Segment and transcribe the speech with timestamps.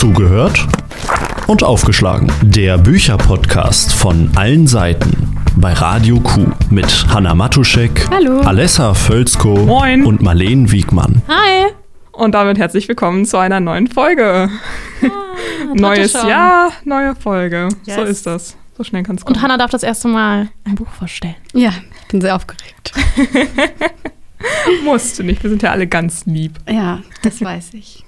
[0.00, 0.66] Zugehört
[1.46, 2.32] und aufgeschlagen.
[2.40, 8.40] Der Bücherpodcast von allen Seiten bei Radio Q mit Hanna Matuschek, Hallo.
[8.40, 10.06] Alessa Völzko Moin.
[10.06, 11.20] und Marleen Wiegmann.
[11.28, 11.70] Hi.
[12.12, 14.48] Und damit herzlich willkommen zu einer neuen Folge.
[15.02, 15.08] Ah,
[15.74, 16.14] Neues.
[16.14, 17.68] Jahr, neue Folge.
[17.82, 18.08] So Yes.
[18.08, 18.56] ist das.
[18.78, 19.36] So schnell kann es kommen.
[19.36, 21.36] Und Hannah darf das erste Mal ein Buch vorstellen.
[21.52, 21.74] Ja,
[22.10, 22.94] bin sehr aufgeregt.
[24.82, 26.54] musste nicht, wir sind ja alle ganz lieb.
[26.66, 28.02] Ja, das weiß ich.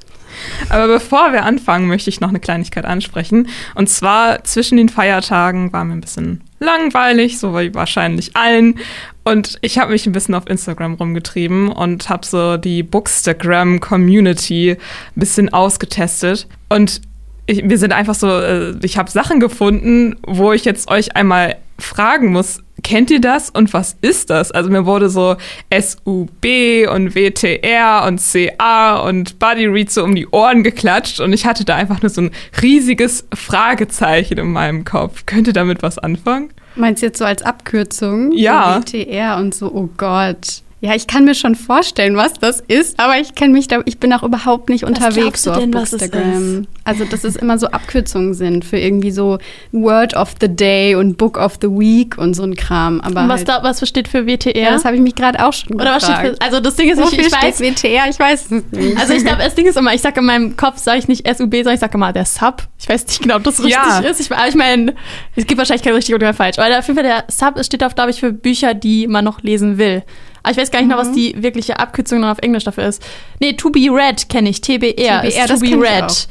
[0.68, 3.48] Aber bevor wir anfangen, möchte ich noch eine Kleinigkeit ansprechen.
[3.75, 8.79] Und zwar zwischen den Feiertagen war mir ein bisschen langweilig, so wie wahrscheinlich allen.
[9.25, 14.79] Und ich habe mich ein bisschen auf Instagram rumgetrieben und habe so die Bookstagram-Community ein
[15.14, 16.48] bisschen ausgetestet.
[16.68, 17.03] Und
[17.46, 21.56] ich, wir sind einfach so, äh, ich habe Sachen gefunden, wo ich jetzt euch einmal
[21.79, 24.50] fragen muss, kennt ihr das und was ist das?
[24.50, 25.36] Also mir wurde so
[25.73, 26.46] SUB
[26.90, 31.64] und WTR und CA und Buddy Read so um die Ohren geklatscht und ich hatte
[31.64, 35.27] da einfach nur so ein riesiges Fragezeichen in meinem Kopf.
[35.27, 36.53] Könnt ihr damit was anfangen?
[36.75, 38.33] Meinst du jetzt so als Abkürzung?
[38.33, 38.81] Ja.
[38.87, 40.62] So WTR und so, oh Gott.
[40.84, 43.98] Ja, ich kann mir schon vorstellen, was das ist, aber ich kenne mich da, ich
[44.00, 46.66] bin auch überhaupt nicht unterwegs glaubst du so auf denn, was Instagram.
[46.83, 49.38] Also, dass es immer so Abkürzungen sind für irgendwie so
[49.70, 53.00] Word of the Day und Book of the Week und so ein Kram.
[53.00, 54.56] Aber Und was, halt, da, was steht für WTR?
[54.60, 56.36] ja, das habe ich mich gerade auch schon Oder was steht gefragt.
[56.42, 56.47] für.
[56.47, 57.60] Also das Ding ist, ich, Wofür ich weiß.
[57.60, 58.08] WTR?
[58.10, 58.98] Ich weiß es nicht.
[58.98, 61.28] Also ich glaube, das Ding ist immer, ich sage in meinem Kopf, sage ich nicht
[61.28, 62.64] SUB, sondern ich sage immer der Sub.
[62.80, 64.00] Ich weiß nicht genau, ob das richtig Ja.
[64.00, 64.19] ist.
[64.19, 64.94] Ich, aber ich meine,
[65.36, 66.58] es gibt wahrscheinlich kein richtig oder falsch.
[66.58, 69.42] Aber auf jeden Fall der Sub steht auf, glaube ich, für Bücher, die man noch
[69.42, 70.03] lesen will.
[70.43, 73.03] Aber ich weiß gar nicht noch, was die wirkliche Abkürzung dann auf Englisch dafür ist.
[73.41, 74.61] Nee, To Be Read kenne ich.
[74.61, 76.29] TBR, TBR, ist das To Be Read.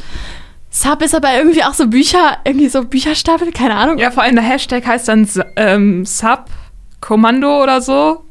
[0.69, 3.97] Sub ist aber irgendwie auch so Bücher, irgendwie so Bücherstapel, keine Ahnung.
[3.97, 8.23] Ja, vor allem der Hashtag heißt dann ähm, Sub-Kommando oder so.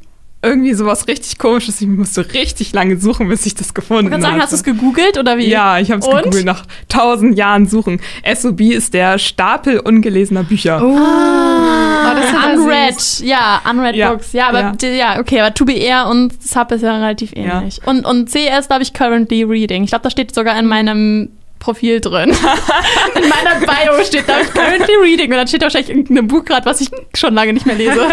[0.43, 1.79] Irgendwie sowas richtig komisches.
[1.81, 4.43] Ich musste richtig lange suchen, bis ich das gefunden Ich kann sagen, hatte.
[4.43, 5.47] hast du es gegoogelt oder wie?
[5.47, 6.17] Ja, ich habe es Und?
[6.17, 8.01] gegoogelt nach tausend Jahren Suchen.
[8.33, 10.81] SOB ist der Stapel ungelesener Bücher.
[10.83, 14.33] Oh, Ah, das ist Unread, ja, Unread Ja, Books.
[14.33, 14.73] Ja, aber ja.
[14.81, 14.89] ja.
[14.89, 17.79] ja, okay, aber To Be Air und Sub ist ja relativ ähnlich.
[17.85, 19.83] Und, und C ist, glaube ich, Currently Reading.
[19.83, 21.29] Ich glaube, das steht sogar in meinem
[21.59, 22.31] Profil drin.
[23.15, 26.65] in meiner Bio steht da Currently Reading und dann steht da wahrscheinlich irgendein Buch gerade,
[26.65, 27.99] was ich schon lange nicht mehr lese.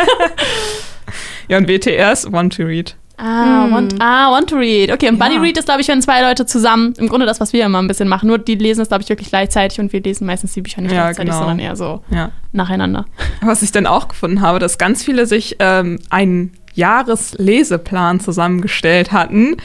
[1.49, 2.95] Ja, und WTR ist Want to Read.
[3.17, 3.73] ah, Hm.
[3.73, 4.93] want, ah, want to read.
[4.93, 5.41] Okay, und Buddy Ja.
[5.41, 7.89] Read ist, glaube ich, wenn zwei Leute zusammen, im Grunde das, was wir immer ein
[7.89, 10.63] bisschen machen, nur die lesen es, glaube ich, wirklich gleichzeitig und wir lesen meistens die
[10.63, 11.39] Bücher nicht Ja, gleichzeitig, genau.
[11.39, 12.31] sondern eher so Ja.
[12.53, 13.07] nacheinander.
[13.41, 19.57] Was ich dann auch gefunden habe, dass ganz viele sich ähm, einen Jahresleseplan zusammengestellt hatten.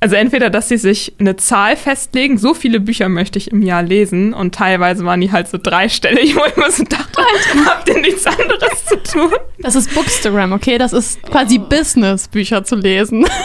[0.00, 3.82] Also entweder, dass sie sich eine Zahl festlegen, so viele Bücher möchte ich im Jahr
[3.82, 7.20] lesen und teilweise waren die halt so dreistellig, wo ich mir so dachte,
[7.66, 9.32] habt ihr nichts anderes zu tun?
[9.58, 10.78] Das ist Bookstagram, okay?
[10.78, 13.26] Das ist quasi Business, Bücher zu lesen.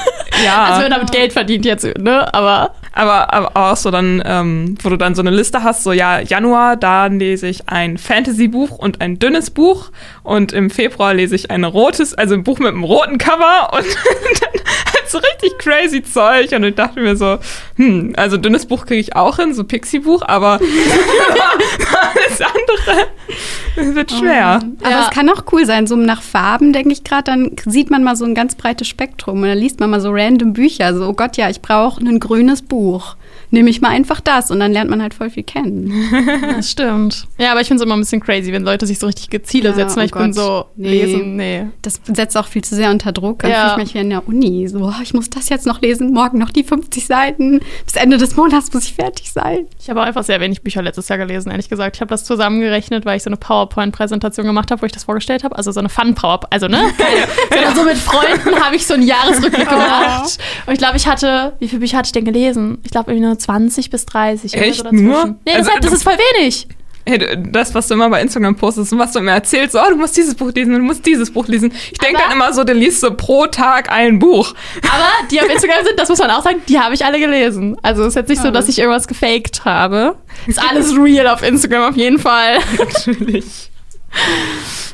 [0.43, 0.63] Ja.
[0.63, 2.33] Also wenn man damit Geld verdient jetzt, ne?
[2.33, 5.91] Aber Aber, aber auch so dann, ähm, wo du dann so eine Liste hast, so
[5.91, 9.91] ja, Januar, da lese ich ein Fantasy-Buch und ein dünnes Buch
[10.23, 13.85] und im Februar lese ich ein rotes, also ein Buch mit einem roten Cover und
[14.41, 14.61] dann
[15.13, 17.37] so richtig crazy Zeug und ich dachte mir so,
[17.77, 24.61] hm, also dünnes Buch kriege ich auch hin, so Pixie-Buch, aber alles andere wird schwer.
[24.81, 25.01] Aber Ja.
[25.03, 28.15] es kann auch cool sein, so nach Farben, denke ich gerade, dann sieht man mal
[28.15, 31.13] so ein ganz breites Spektrum und dann liest man mal so random Bücher, so, oh
[31.13, 33.15] Gott, ja, ich brauche ein grünes Buch.
[33.53, 35.93] Nehme ich mal einfach das und dann lernt man halt voll viel kennen.
[36.55, 37.27] das stimmt.
[37.37, 39.69] Ja, aber ich finde es immer ein bisschen crazy, wenn Leute sich so richtige Ziele
[39.69, 40.33] Ja, setzen, oh ich bin Gott.
[40.33, 40.89] so, Nee.
[41.05, 41.67] lesen, nee.
[41.83, 43.39] Das setzt auch viel zu sehr unter Druck.
[43.43, 43.69] Dann Ja.
[43.69, 44.67] fühle ich mich wie in der Uni.
[44.67, 47.59] So, oh, ich muss das jetzt noch lesen, morgen noch die 50 Seiten.
[47.85, 49.67] Bis Ende des Monats muss ich fertig sein.
[49.79, 51.95] Ich habe einfach sehr wenig Bücher letztes Jahr gelesen, ehrlich gesagt.
[51.97, 55.43] Ich habe das zusammengerechnet, weil ich so eine PowerPoint-Präsentation gemacht habe, wo ich das vorgestellt
[55.43, 55.55] habe.
[55.55, 56.81] Also so eine Fun-PowerPoint, also ne?
[57.53, 60.39] Sondern so mit Freunden habe ich so einen Jahresrückblick gemacht.
[60.65, 62.79] Und ich glaube, ich hatte, wie viele Bücher hatte ich denn gelesen?
[62.83, 64.53] Ich glaube irgendwie nur 20 bis 30.
[64.53, 64.91] irgendwas Echt?
[64.91, 65.25] Nur?
[65.45, 66.67] Nee, das, Also, das ist voll wenig.
[67.05, 69.97] Hey, das, was du immer bei Instagram postest und was du immer erzählst, oh, du
[69.97, 71.73] musst dieses Buch lesen, du musst dieses Buch lesen.
[71.91, 74.55] Ich denke dann immer so, du liest so pro Tag ein Buch.
[74.83, 77.75] Aber die auf Instagram sind, das muss man auch sagen, die habe ich alle gelesen.
[77.81, 80.15] Also ist jetzt nicht so, dass ich irgendwas gefaked habe.
[80.47, 82.59] Ist alles real auf Instagram auf jeden Fall.
[82.77, 83.69] Natürlich.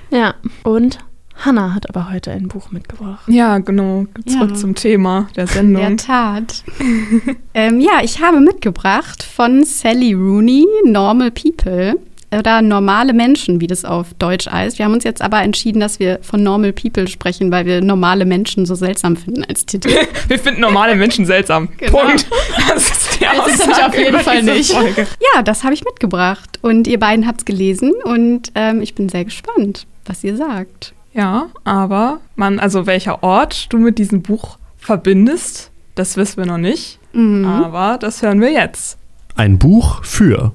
[0.09, 0.33] Ja.
[0.63, 0.97] Und
[1.45, 3.23] Hannah hat aber heute ein Buch mitgebracht.
[3.27, 4.05] Ja, genau.
[4.25, 4.55] Zurück Ja.
[4.55, 5.97] zum Thema der In der Sendung.
[5.97, 6.63] Tat.
[7.53, 11.99] ähm, ja, ich habe mitgebracht von Sally Rooney, Normal People.
[12.31, 14.77] Oder normale Menschen, wie das auf Deutsch heißt.
[14.77, 18.23] Wir haben uns jetzt aber entschieden, dass wir von Normal People sprechen, weil wir normale
[18.23, 19.89] Menschen so seltsam finden als Titel.
[20.27, 21.69] Wir finden normale Menschen seltsam.
[21.77, 21.91] Genau.
[22.03, 22.27] Punkt.
[22.67, 24.71] Das ist die Das Aussage nämlich auf jeden Fall nicht.
[24.73, 25.07] Folge.
[25.33, 26.59] Ja, das habe ich mitgebracht.
[26.61, 30.93] Und ihr beiden habt es gelesen und ähm, ich bin sehr gespannt, was ihr sagt.
[31.19, 36.57] Ja, aber man, also welcher Ort du mit diesem Buch verbindest, das wissen wir noch
[36.57, 36.97] nicht.
[37.11, 37.43] Mhm.
[37.43, 38.97] Aber das hören wir jetzt.
[39.35, 40.53] Ein Buch für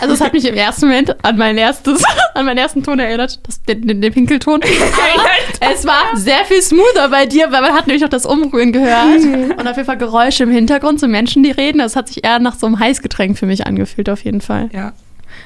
[0.00, 2.02] Also es hat mich im ersten Moment an mein erstes,
[2.34, 4.60] an meinen ersten Ton erinnert, das, den, den, den Pinkelton.
[5.60, 8.72] Aber es war sehr viel smoother bei dir, weil man hat nämlich noch das Umrühren
[8.72, 9.22] gehört
[9.58, 11.78] und auf jeden Fall Geräusche im Hintergrund, so Menschen, die reden.
[11.78, 14.68] Das hat sich eher nach so einem Heißgetränk für mich angefühlt, auf jeden Fall.
[14.72, 14.92] Ja.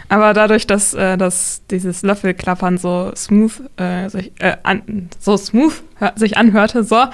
[0.09, 5.73] Aber dadurch, dass, äh, dass dieses Löffelklappern so smooth, äh, sich, äh, an, so smooth
[6.17, 7.05] sich anhörte, so,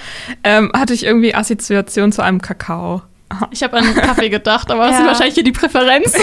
[0.45, 3.03] ähm, hatte ich irgendwie Assoziation zu einem Kakao.
[3.51, 4.97] Ich habe an Kaffee gedacht, aber das ja.
[4.99, 6.21] sind wahrscheinlich hier die Präferenzen.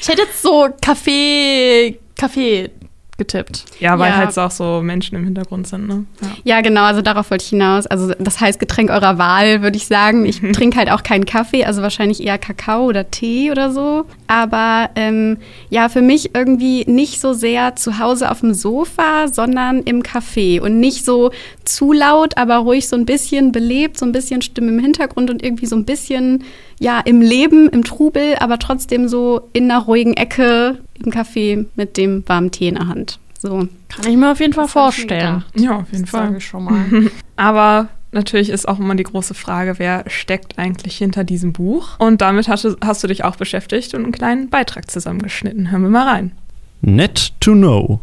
[0.00, 2.70] ich hätte jetzt so Kaffee, Kaffee
[3.16, 3.64] getippt.
[3.78, 4.16] Ja, weil ja.
[4.16, 6.04] halt auch so Menschen im Hintergrund sind, ne?
[6.20, 6.56] Ja.
[6.56, 6.60] ja.
[6.60, 7.86] genau, also darauf wollte ich hinaus.
[7.86, 10.26] Also das heißt Getränk eurer Wahl, würde ich sagen.
[10.26, 10.52] Ich mhm.
[10.52, 14.06] trinke halt auch keinen Kaffee, also wahrscheinlich eher Kakao oder Tee oder so.
[14.26, 15.38] Aber ähm,
[15.70, 20.60] ja, für mich irgendwie nicht so sehr zu Hause auf dem Sofa, sondern im Café.
[20.60, 21.30] Und nicht so
[21.64, 25.42] zu laut, aber ruhig so ein bisschen belebt, so ein bisschen Stimme im Hintergrund und
[25.42, 26.44] irgendwie so ein bisschen
[26.78, 31.96] ja im Leben, im Trubel, aber trotzdem so in einer ruhigen Ecke im Café mit
[31.96, 33.18] dem warmen Tee in der Hand.
[33.38, 33.68] So.
[33.88, 35.44] Kann ich mir auf jeden Fall vorstellen.
[35.54, 36.36] Ja, auf jeden das Fall.
[36.36, 36.84] Ich schon mal.
[37.36, 41.98] aber natürlich ist auch immer die große Frage, wer steckt eigentlich hinter diesem Buch?
[41.98, 45.70] Und damit hast du, hast du dich auch beschäftigt und einen kleinen Beitrag zusammengeschnitten.
[45.70, 46.32] Hören wir mal rein.
[46.80, 48.00] Net to know.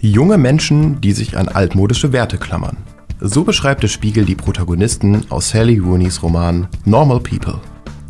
[0.00, 2.76] Junge Menschen, die sich an altmodische Werte klammern.
[3.20, 7.60] So beschreibt der Spiegel die Protagonisten aus Sally Rooneys Roman Normal People.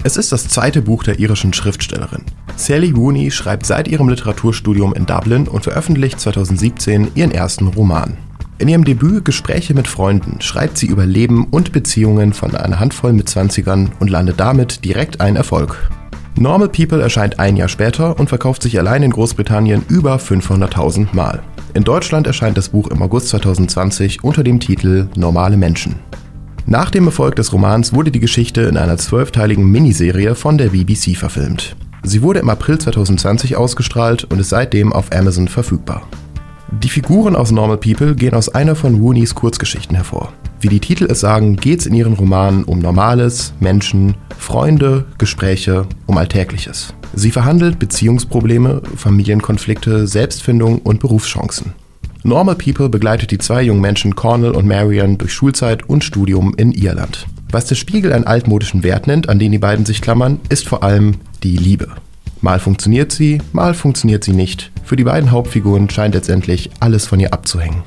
[0.03, 2.25] Es ist das zweite Buch der irischen Schriftstellerin.
[2.57, 8.17] Sally Rooney schreibt seit ihrem Literaturstudium in Dublin und veröffentlicht 2017 ihren ersten Roman.
[8.59, 13.13] In ihrem Debüt Gespräche mit Freunden schreibt sie über Leben und Beziehungen von einer Handvoll
[13.13, 15.91] mit 20ern und landet damit direkt einen Erfolg.
[16.37, 21.43] Normal People erscheint ein Jahr später und verkauft sich allein in Großbritannien über 500.000 Mal.
[21.75, 25.97] In Deutschland erscheint das Buch im August 2020 unter dem Titel Normale Menschen.
[26.67, 31.17] Nach dem Erfolg des Romans wurde die Geschichte in einer zwölfteiligen Miniserie von der BBC
[31.17, 31.75] verfilmt.
[32.05, 36.03] Sie wurde im April 2020 ausgestrahlt und ist seitdem auf Amazon verfügbar.
[36.83, 40.33] Die Figuren aus Normal People gehen aus einer von Rooneys Kurzgeschichten hervor.
[40.61, 45.87] Wie die Titel es sagen, geht es in ihren Romanen um Normales, Menschen, Freunde, Gespräche,
[46.07, 46.95] um Alltägliches.
[47.15, 51.73] Sie verhandelt Beziehungsprobleme, Familienkonflikte, Selbstfindung und Berufschancen.
[52.23, 56.73] Normal People begleitet die zwei jungen Menschen Cornell und Marion durch Schulzeit und Studium in
[56.73, 57.27] Irland.
[57.51, 60.83] Was der Spiegel einen altmodischen Wert nennt, an den die beiden sich klammern, ist vor
[60.83, 61.89] allem die Liebe.
[62.45, 64.71] Mal funktioniert sie, mal funktioniert sie nicht.
[64.85, 67.85] Für die beiden Hauptfiguren scheint letztendlich alles von ihr abzuhängen.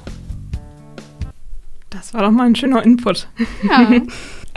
[1.92, 3.28] Das war doch mal ein schöner Input.
[3.70, 3.92] Ja.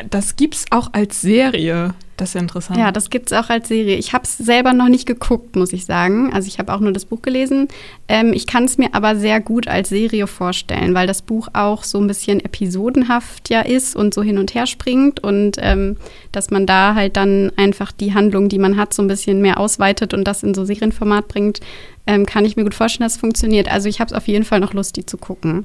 [0.09, 1.93] Das gibt's auch als Serie.
[2.21, 2.79] Das ist interessant.
[2.79, 3.97] Ja, das gibt es auch als Serie.
[3.97, 6.31] Ich habe es selber noch nicht geguckt, muss ich sagen.
[6.35, 7.69] Also ich habe auch nur das Buch gelesen.
[8.09, 11.83] Ähm, ich kann es mir aber sehr gut als Serie vorstellen, weil das Buch auch
[11.83, 15.97] so ein bisschen episodenhaft ja ist und so hin und her springt und ähm,
[16.31, 19.59] dass man da halt dann einfach die Handlung, die man hat, so ein bisschen mehr
[19.59, 21.61] ausweitet und das in so Serienformat bringt,
[22.07, 23.73] ähm, kann ich mir gut vorstellen, dass es funktioniert.
[23.73, 25.65] Also ich habe es auf jeden Fall noch Lust, die zu gucken.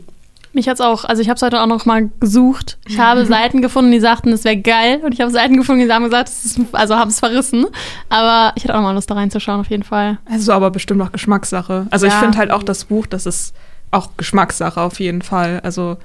[0.55, 2.77] Mich hat's auch, also ich habe es heute auch noch mal gesucht.
[2.87, 5.01] Ich habe Seiten gefunden, die sagten, es wäre geil.
[5.03, 7.65] Und ich habe Seiten gefunden, die haben gesagt, ist, also haben es verrissen.
[8.07, 10.17] Aber ich hätte auch noch mal Lust, da reinzuschauen, auf jeden Fall.
[10.23, 11.87] Also aber bestimmt auch Geschmackssache.
[11.91, 12.13] Also ja.
[12.13, 13.53] ich finde halt auch das Buch, das ist
[13.91, 15.59] auch Geschmackssache auf jeden Fall.
[15.61, 15.97] Also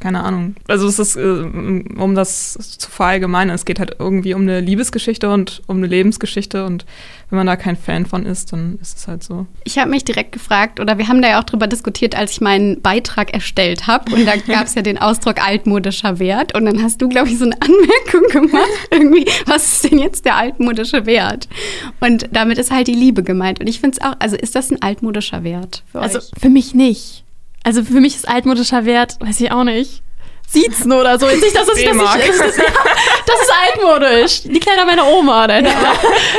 [0.00, 0.56] keine Ahnung.
[0.68, 5.30] Also es ist, äh, um das zu verallgemeinern, es geht halt irgendwie um eine Liebesgeschichte
[5.30, 6.84] und um eine Lebensgeschichte und
[7.30, 9.46] wenn man da kein Fan von ist, dann ist es halt so.
[9.64, 12.40] Ich habe mich direkt gefragt, oder wir haben da ja auch drüber diskutiert, als ich
[12.40, 16.82] meinen Beitrag erstellt habe und da gab es ja den Ausdruck altmodischer Wert und dann
[16.82, 21.06] hast du, glaube ich, so eine Anmerkung gemacht, irgendwie, was ist denn jetzt der altmodische
[21.06, 21.48] Wert?
[22.00, 24.70] Und damit ist halt die Liebe gemeint und ich finde es auch, also ist das
[24.70, 26.24] ein altmodischer Wert für also, euch?
[26.24, 27.25] Also für mich nicht.
[27.66, 30.00] Also für mich ist altmodischer Wert, weiß ich auch nicht.
[30.46, 31.26] Siezen oder so.
[31.26, 32.56] Jetzt nicht, dass das, das, das, das,
[33.26, 34.42] das ist altmodisch.
[34.44, 35.48] Die Kleider meiner Oma.
[35.48, 35.64] Dann.
[35.64, 35.72] Ja.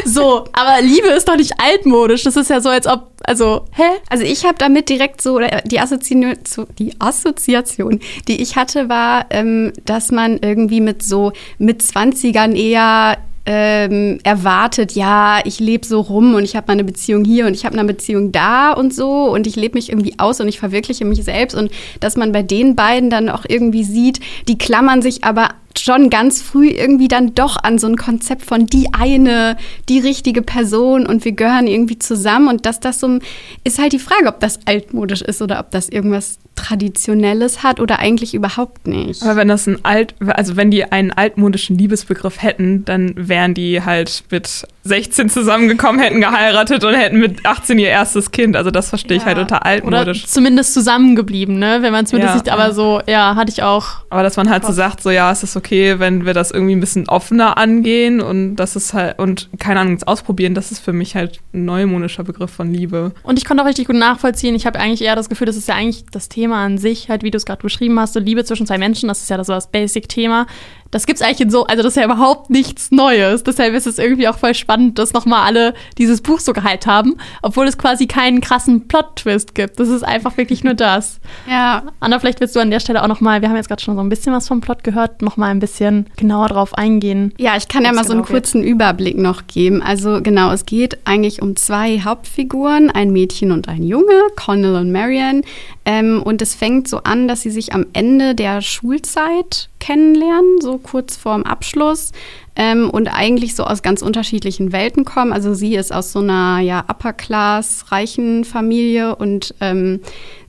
[0.05, 2.24] So, aber Liebe ist doch nicht altmodisch.
[2.24, 3.84] Das ist ja so, als ob, also, hä?
[4.10, 6.38] Also ich habe damit direkt so, die Assoziation,
[6.79, 13.17] die Assoziation, die ich hatte, war, ähm, dass man irgendwie mit so mit 20ern eher
[13.49, 17.65] ähm, erwartet, ja, ich lebe so rum und ich habe meine Beziehung hier und ich
[17.65, 21.05] habe eine Beziehung da und so und ich lebe mich irgendwie aus und ich verwirkliche
[21.05, 25.23] mich selbst und dass man bei den beiden dann auch irgendwie sieht, die klammern sich
[25.23, 29.57] aber schon ganz früh irgendwie dann doch an so ein Konzept von die eine,
[29.89, 33.19] die richtige Person und wir gehören irgendwie zusammen und dass das so
[33.63, 38.00] ist halt die Frage, ob das altmodisch ist oder ob das irgendwas Traditionelles hat oder
[38.00, 39.21] eigentlich überhaupt nicht.
[39.21, 43.83] Aber wenn das ein alt, also wenn die einen altmodischen Liebesbegriff hätten, dann wären die
[43.83, 48.55] halt mit 16 zusammengekommen, hätten geheiratet und hätten mit 18 ihr erstes Kind.
[48.55, 50.24] Also das verstehe ich halt unter altmodisch.
[50.24, 51.79] Oder zumindest zusammengeblieben, ne?
[51.81, 52.41] Wenn man zumindest Ja.
[52.41, 53.86] nicht, aber so, ja, hatte ich auch.
[54.09, 56.75] Aber dass man halt so sagt, so ja, es ist okay, wenn wir das irgendwie
[56.75, 60.79] ein bisschen offener angehen und das ist halt, und keine Ahnung, das ausprobieren, das ist
[60.79, 63.13] für mich halt ein neumodischer Begriff von Liebe.
[63.24, 64.55] Und ich konnte auch richtig gut nachvollziehen.
[64.55, 67.24] Ich habe eigentlich eher das Gefühl, das ist ja eigentlich das Thema an sich, halt
[67.24, 69.53] wie du es gerade beschrieben hast, so Liebe zwischen zwei Menschen, das ist ja so
[69.53, 70.47] das Basic-Thema.
[70.91, 73.44] Das gibt's eigentlich in so, also das ist ja überhaupt nichts Neues.
[73.44, 77.17] Deshalb ist es irgendwie auch voll spannend, dass nochmal alle dieses Buch so gehypt haben,
[77.41, 79.79] obwohl es quasi keinen krassen Plot-Twist gibt.
[79.79, 81.20] Das ist einfach wirklich nur das.
[81.50, 83.96] Ja, Anna, vielleicht willst du an der Stelle auch nochmal, wir haben jetzt gerade schon
[83.96, 87.34] so ein bisschen was vom Plot gehört, nochmal ein bisschen genauer drauf eingehen.
[87.38, 89.82] Ja, ich kann ja mal so einen genau kurzen Überblick noch geben.
[89.82, 94.91] Also genau, es geht eigentlich um zwei Hauptfiguren, ein Mädchen und ein Junge, Connell und
[94.91, 95.41] Marian.
[95.86, 100.76] Ähm, und es fängt so an, dass sie sich am Ende der Schulzeit kennenlernen, so
[100.77, 102.12] kurz vorm Abschluss.
[102.55, 105.31] Ähm, und eigentlich so aus ganz unterschiedlichen Welten kommen.
[105.31, 110.00] Also sie ist aus so einer ja, Upper-Class, reichen Familie und ähm,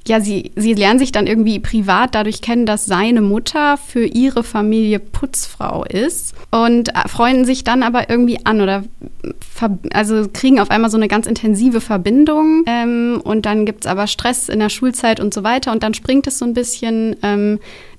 [0.09, 4.43] ja, sie, sie lernen sich dann irgendwie privat dadurch kennen, dass seine Mutter für ihre
[4.43, 8.85] Familie Putzfrau ist und äh, freunden sich dann aber irgendwie an oder
[9.93, 14.49] also kriegen auf einmal so eine ganz intensive Verbindung ähm, und dann gibt's aber Stress
[14.49, 17.59] in der Schulzeit und so weiter und dann springt es so ein bisschen, ähm,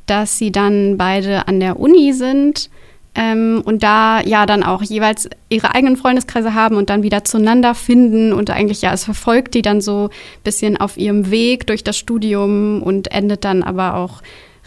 [0.09, 2.69] dass sie dann beide an der Uni sind.
[3.15, 7.73] Ähm, und da ja dann auch jeweils ihre eigenen Freundeskreise haben und dann wieder zueinander
[7.73, 11.83] finden und eigentlich ja, es verfolgt die dann so ein bisschen auf ihrem Weg durch
[11.83, 14.21] das Studium und endet dann aber auch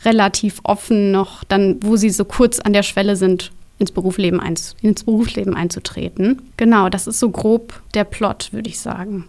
[0.04, 4.40] relativ offen noch dann, wo sie so kurz an der Schwelle sind, ins Berufsleben,
[4.82, 6.42] ins Berufsleben einzutreten.
[6.56, 9.26] Genau, das ist so grob der Plot, würde ich sagen.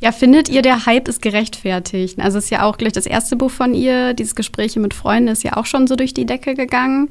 [0.00, 2.18] Ja, findet ihr, der Hype ist gerechtfertigt?
[2.20, 5.44] Also ist ja auch gleich das erste Buch von ihr, dieses Gespräche mit Freunden ist
[5.44, 7.08] ja auch schon so durch die Decke gegangen.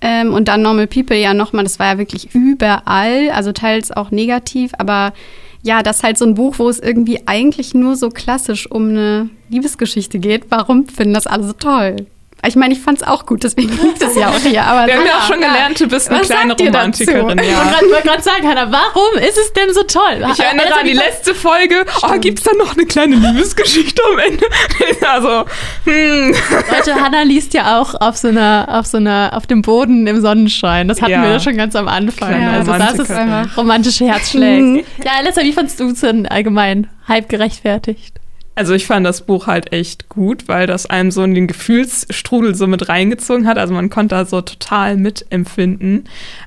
[0.00, 4.10] Ähm, und dann Normal People ja nochmal, das war ja wirklich überall, also teils auch
[4.10, 5.14] negativ, aber
[5.62, 8.90] ja, das ist halt so ein Buch, wo es irgendwie eigentlich nur so klassisch um
[8.90, 10.44] eine Liebesgeschichte geht.
[10.50, 12.06] Warum finden das alle so toll?
[12.44, 14.62] Ich meine, ich fand es auch gut, deswegen liegt es ja auch hier.
[14.64, 16.54] Aber Wir haben ja auch schon gelernt, du bist eine Was kleine?
[16.54, 17.38] Romantikerin.
[17.40, 17.80] Ich Ja.
[17.90, 20.24] wollte gerade sagen, Hannah, warum ist es denn so toll?
[20.32, 21.84] Ich erinnere an die letzte Folge.
[22.02, 24.46] Oh, gibt's da noch eine kleine Liebesgeschichte am Ende?
[25.08, 25.44] also,
[25.84, 26.34] hm.
[26.70, 30.20] Leute, Hannah liest ja auch auf so einer, auf so einer, auf dem Boden im
[30.20, 30.86] Sonnenschein.
[30.88, 31.22] Das hatten Ja.
[31.22, 32.28] wir ja schon ganz am Anfang.
[32.28, 34.84] Kleine also das ist romantische Herzschläge.
[35.04, 36.88] ja, Alessa, wie fandst du es denn allgemein?
[37.08, 38.14] Halb gerechtfertigt?
[38.56, 42.54] Also ich fand das Buch halt echt gut, weil das einem so in den Gefühlsstrudel
[42.54, 43.58] so mit reingezogen hat.
[43.58, 46.04] Also man konnte da so total mitempfinden.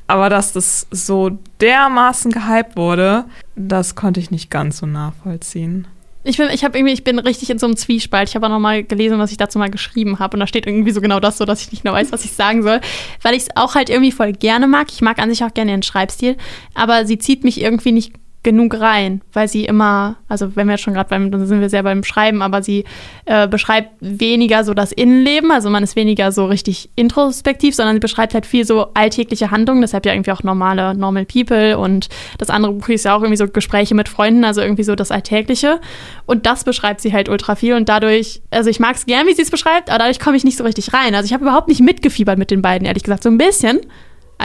[0.07, 3.25] Aber dass das so dermaßen gehypt wurde,
[3.55, 5.87] das konnte ich nicht ganz so nachvollziehen.
[6.23, 8.27] Ich bin, ich irgendwie, ich bin richtig in so einem Zwiespalt.
[8.27, 10.65] Ich habe auch noch mal gelesen, was ich dazu mal geschrieben habe, und da steht
[10.65, 12.81] irgendwie so genau das, so dass ich nicht mehr weiß, was ich sagen soll,
[13.21, 14.87] weil ich es auch halt irgendwie voll gerne mag.
[14.91, 16.35] Ich mag an sich auch gerne ihren Schreibstil,
[16.73, 20.83] aber sie zieht mich irgendwie nicht genug rein, weil sie immer, also wenn wir jetzt
[20.83, 22.85] schon gerade beim, dann sind wir sehr beim Schreiben, aber sie
[23.25, 27.99] äh, beschreibt weniger so das Innenleben, also man ist weniger so richtig introspektiv, sondern sie
[27.99, 31.77] beschreibt halt viel so alltägliche Handlungen, deshalb ja irgendwie auch normale Normal People.
[31.77, 34.95] Und das andere Buch ist ja auch irgendwie so Gespräche mit Freunden, also irgendwie so
[34.95, 35.81] das Alltägliche.
[36.25, 37.73] Und das beschreibt sie halt ultra viel.
[37.73, 40.45] Und dadurch, also ich mag es gern, wie sie es beschreibt, aber dadurch komme ich
[40.45, 43.23] nicht so richtig rein, also ich habe überhaupt nicht mitgefiebert mit den beiden, ehrlich gesagt,
[43.23, 43.81] so ein bisschen,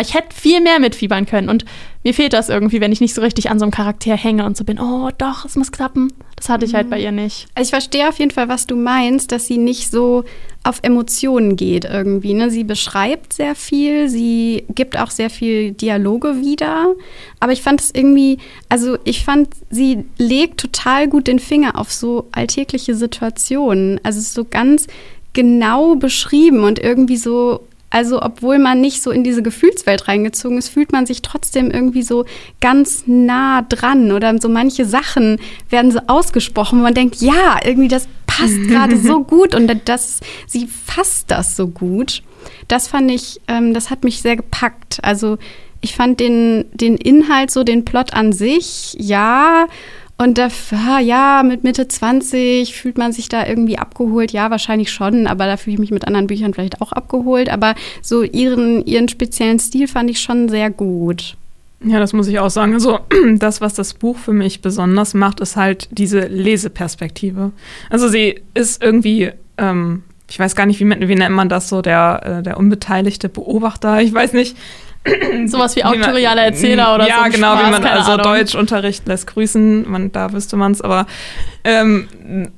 [0.01, 1.65] ich hätte viel mehr mitfiebern können und
[2.03, 4.57] mir fehlt das irgendwie, wenn ich nicht so richtig an so einem Charakter hänge und
[4.59, 6.13] so bin, oh doch, es muss klappen.
[6.37, 7.47] Das hatte ich halt bei ihr nicht.
[7.55, 10.25] Also ich verstehe auf jeden Fall, was du meinst, dass sie nicht so
[10.65, 12.35] auf Emotionen geht irgendwie.
[12.35, 12.51] Ne?
[12.51, 16.95] Sie beschreibt sehr viel, sie gibt auch sehr viel Dialoge wieder.
[17.41, 21.91] Aber ich fand es irgendwie, also ich fand, sie legt total gut den Finger auf
[21.91, 23.99] so alltägliche Situationen.
[24.03, 24.89] Also es ist so ganz
[25.33, 27.61] genau beschrieben und irgendwie so
[27.95, 32.03] also obwohl man nicht so in diese Gefühlswelt reingezogen ist, fühlt man sich trotzdem irgendwie
[32.03, 32.25] so
[32.61, 35.39] ganz nah dran oder so manche Sachen
[35.71, 40.19] werden so ausgesprochen, wo man denkt, ja, irgendwie das passt gerade so gut und das,
[40.49, 42.25] sie fasst das so gut.
[42.67, 44.99] Das fand ich, ähm, das hat mich sehr gepackt.
[45.03, 45.39] Also
[45.81, 49.69] ich fand den, den Inhalt, so den Plot an sich, ja,
[50.17, 50.49] und da,
[51.01, 54.33] ja, mit Mitte 20 fühlt man sich da irgendwie abgeholt.
[54.33, 57.49] Ja, wahrscheinlich schon, aber da fühle ich mich mit anderen Büchern vielleicht auch abgeholt.
[57.49, 61.37] Aber so ihren, ihren speziellen Stil fand ich schon sehr gut.
[61.85, 62.75] Ja, das muss ich auch sagen.
[62.75, 63.01] Also
[63.37, 67.51] das, was das Buch für mich besonders macht, ist halt diese Leseperspektive.
[67.91, 71.83] Also sie ist irgendwie, ähm, ich weiß gar nicht, wie, wie nennt man das so,
[71.83, 74.01] der, äh, der unbeteiligte Beobachter.
[74.01, 74.57] Ich weiß nicht.
[75.47, 77.23] Sowas wie autoriale Erzähler oder ja, so.
[77.25, 78.25] Ja, genau, Spaß, wie man also Ahnung.
[78.25, 81.07] Deutschunterricht lässt grüßen, man, da wüsste man es, aber
[81.65, 82.09] ähm,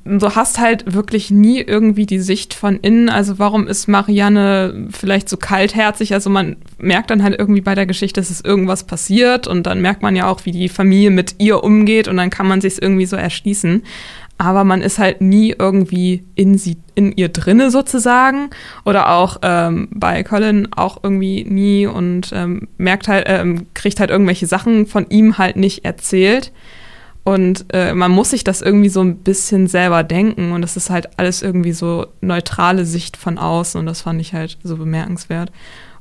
[0.05, 3.09] du hast halt wirklich nie irgendwie die Sicht von innen.
[3.09, 6.15] Also warum ist Marianne vielleicht so kaltherzig?
[6.15, 9.81] Also man merkt dann halt irgendwie bei der Geschichte, dass es irgendwas passiert und dann
[9.81, 12.81] merkt man ja auch, wie die Familie mit ihr umgeht und dann kann man sich
[12.81, 13.83] irgendwie so erschließen
[14.39, 18.51] aber man ist halt nie irgendwie in sie, in ihr drinne sozusagen.
[18.85, 24.11] Oder auch ähm, bei Colin auch irgendwie nie und ähm, merkt halt, ähm, kriegt halt
[24.11, 26.53] irgendwelche Sachen von ihm halt nicht erzählt.
[27.25, 30.53] Und äh, man muss sich das irgendwie so ein bisschen selber denken.
[30.53, 33.81] Und das ist halt alles irgendwie so neutrale Sicht von außen.
[33.81, 35.51] Und das fand ich halt so bemerkenswert.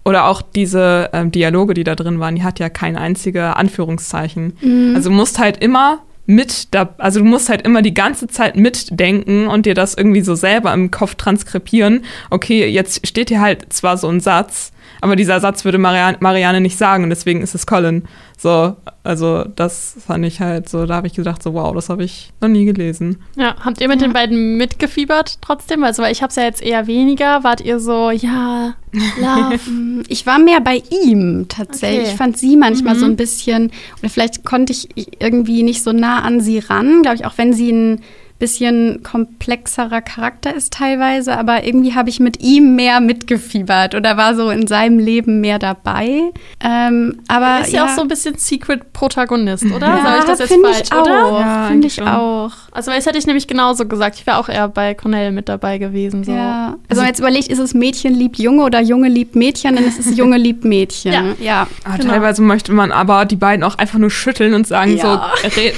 [0.03, 4.57] Oder auch diese ähm, Dialoge, die da drin waren, die hat ja kein einziger Anführungszeichen.
[4.61, 4.93] Mhm.
[4.93, 9.47] Also musst halt immer mit da, also du musst halt immer die ganze Zeit mitdenken
[9.47, 12.03] und dir das irgendwie so selber im Kopf transkribieren.
[12.29, 16.61] Okay, jetzt steht hier halt zwar so ein Satz, aber dieser Satz würde Marianne, Marianne
[16.61, 18.03] nicht sagen und deswegen ist es Colin.
[18.37, 22.03] So, also das fand ich halt so, da habe ich gedacht, so wow, das habe
[22.03, 23.21] ich noch nie gelesen.
[23.35, 24.07] Ja, habt ihr mit ja.
[24.07, 25.83] den beiden mitgefiebert trotzdem?
[25.83, 27.43] Also, weil ich habe es ja jetzt eher weniger.
[27.43, 28.73] Wart ihr so, ja,
[29.19, 30.03] love?
[30.07, 32.01] ich war mehr bei ihm tatsächlich.
[32.01, 32.09] Okay.
[32.11, 32.99] Ich fand sie manchmal mhm.
[32.99, 34.89] so ein bisschen, oder vielleicht konnte ich
[35.21, 38.01] irgendwie nicht so nah an sie ran, glaube ich, auch wenn sie ein
[38.37, 44.35] bisschen komplexerer Charakter ist teilweise, aber irgendwie habe ich mit ihm mehr mitgefiebert oder war
[44.35, 46.31] so in seinem Leben mehr dabei.
[46.61, 49.87] Ähm, aber er ist ja, ja, auch so ein bisschen Secret-Protagonist, oder?
[49.87, 51.01] Ja, Sag ich das jetzt falsch, ich auch.
[51.01, 51.39] oder?
[51.39, 52.51] Ja, finde ich auch.
[52.71, 54.17] Also das hätte ich nämlich genauso gesagt.
[54.19, 56.25] Ich wäre auch eher bei Cornell mit dabei gewesen.
[56.25, 56.33] So.
[56.33, 56.75] Ja.
[56.89, 59.75] Also, also jetzt überlegt, ist es Mädchen liebt Junge oder Junge liebt Mädchen?
[59.75, 61.13] Dann ist es Junge liebt Mädchen.
[61.13, 61.23] ja.
[61.39, 61.67] ja.
[61.85, 62.11] Ah, genau.
[62.11, 65.19] Teilweise möchte man aber die beiden auch einfach nur schütteln und sagen so,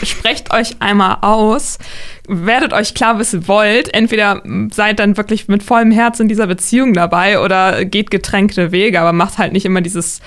[0.03, 1.77] sprecht euch einmal aus
[2.47, 3.93] werdet euch klar, was ihr wollt.
[3.93, 8.99] Entweder seid dann wirklich mit vollem Herz in dieser Beziehung dabei oder geht getränkte Wege,
[8.99, 10.21] aber macht halt nicht immer dieses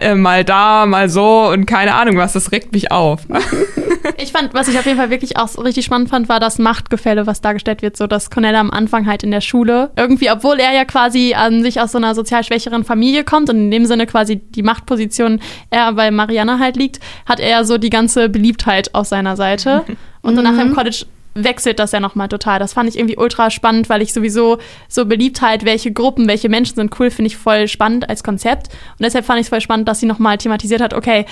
[0.00, 2.32] äh, mal da, mal so und keine Ahnung was.
[2.32, 3.22] Das regt mich auf.
[4.18, 6.58] ich fand, was ich auf jeden Fall wirklich auch so richtig spannend fand, war das
[6.58, 10.58] Machtgefälle, was dargestellt wird, so dass Cornelia am Anfang halt in der Schule irgendwie, obwohl
[10.58, 13.84] er ja quasi an sich aus so einer sozial schwächeren Familie kommt und in dem
[13.84, 18.94] Sinne quasi die Machtposition er bei Marianne halt liegt, hat er so die ganze Beliebtheit
[18.94, 19.84] auf seiner Seite.
[20.22, 20.60] Und danach mhm.
[20.60, 22.58] im College wechselt das ja nochmal total.
[22.58, 26.76] Das fand ich irgendwie ultra spannend, weil ich sowieso so Beliebtheit, welche Gruppen, welche Menschen
[26.76, 28.68] sind cool, finde ich voll spannend als Konzept.
[28.68, 31.26] Und deshalb fand ich es voll spannend, dass sie nochmal thematisiert hat, okay,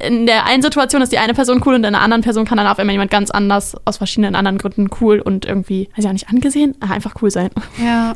[0.00, 2.58] in der einen Situation ist die eine Person cool und in der anderen Person kann
[2.58, 6.08] dann auf einmal jemand ganz anders aus verschiedenen anderen Gründen cool und irgendwie, weiß ich
[6.08, 7.50] auch nicht, angesehen, einfach cool sein.
[7.82, 8.14] Ja.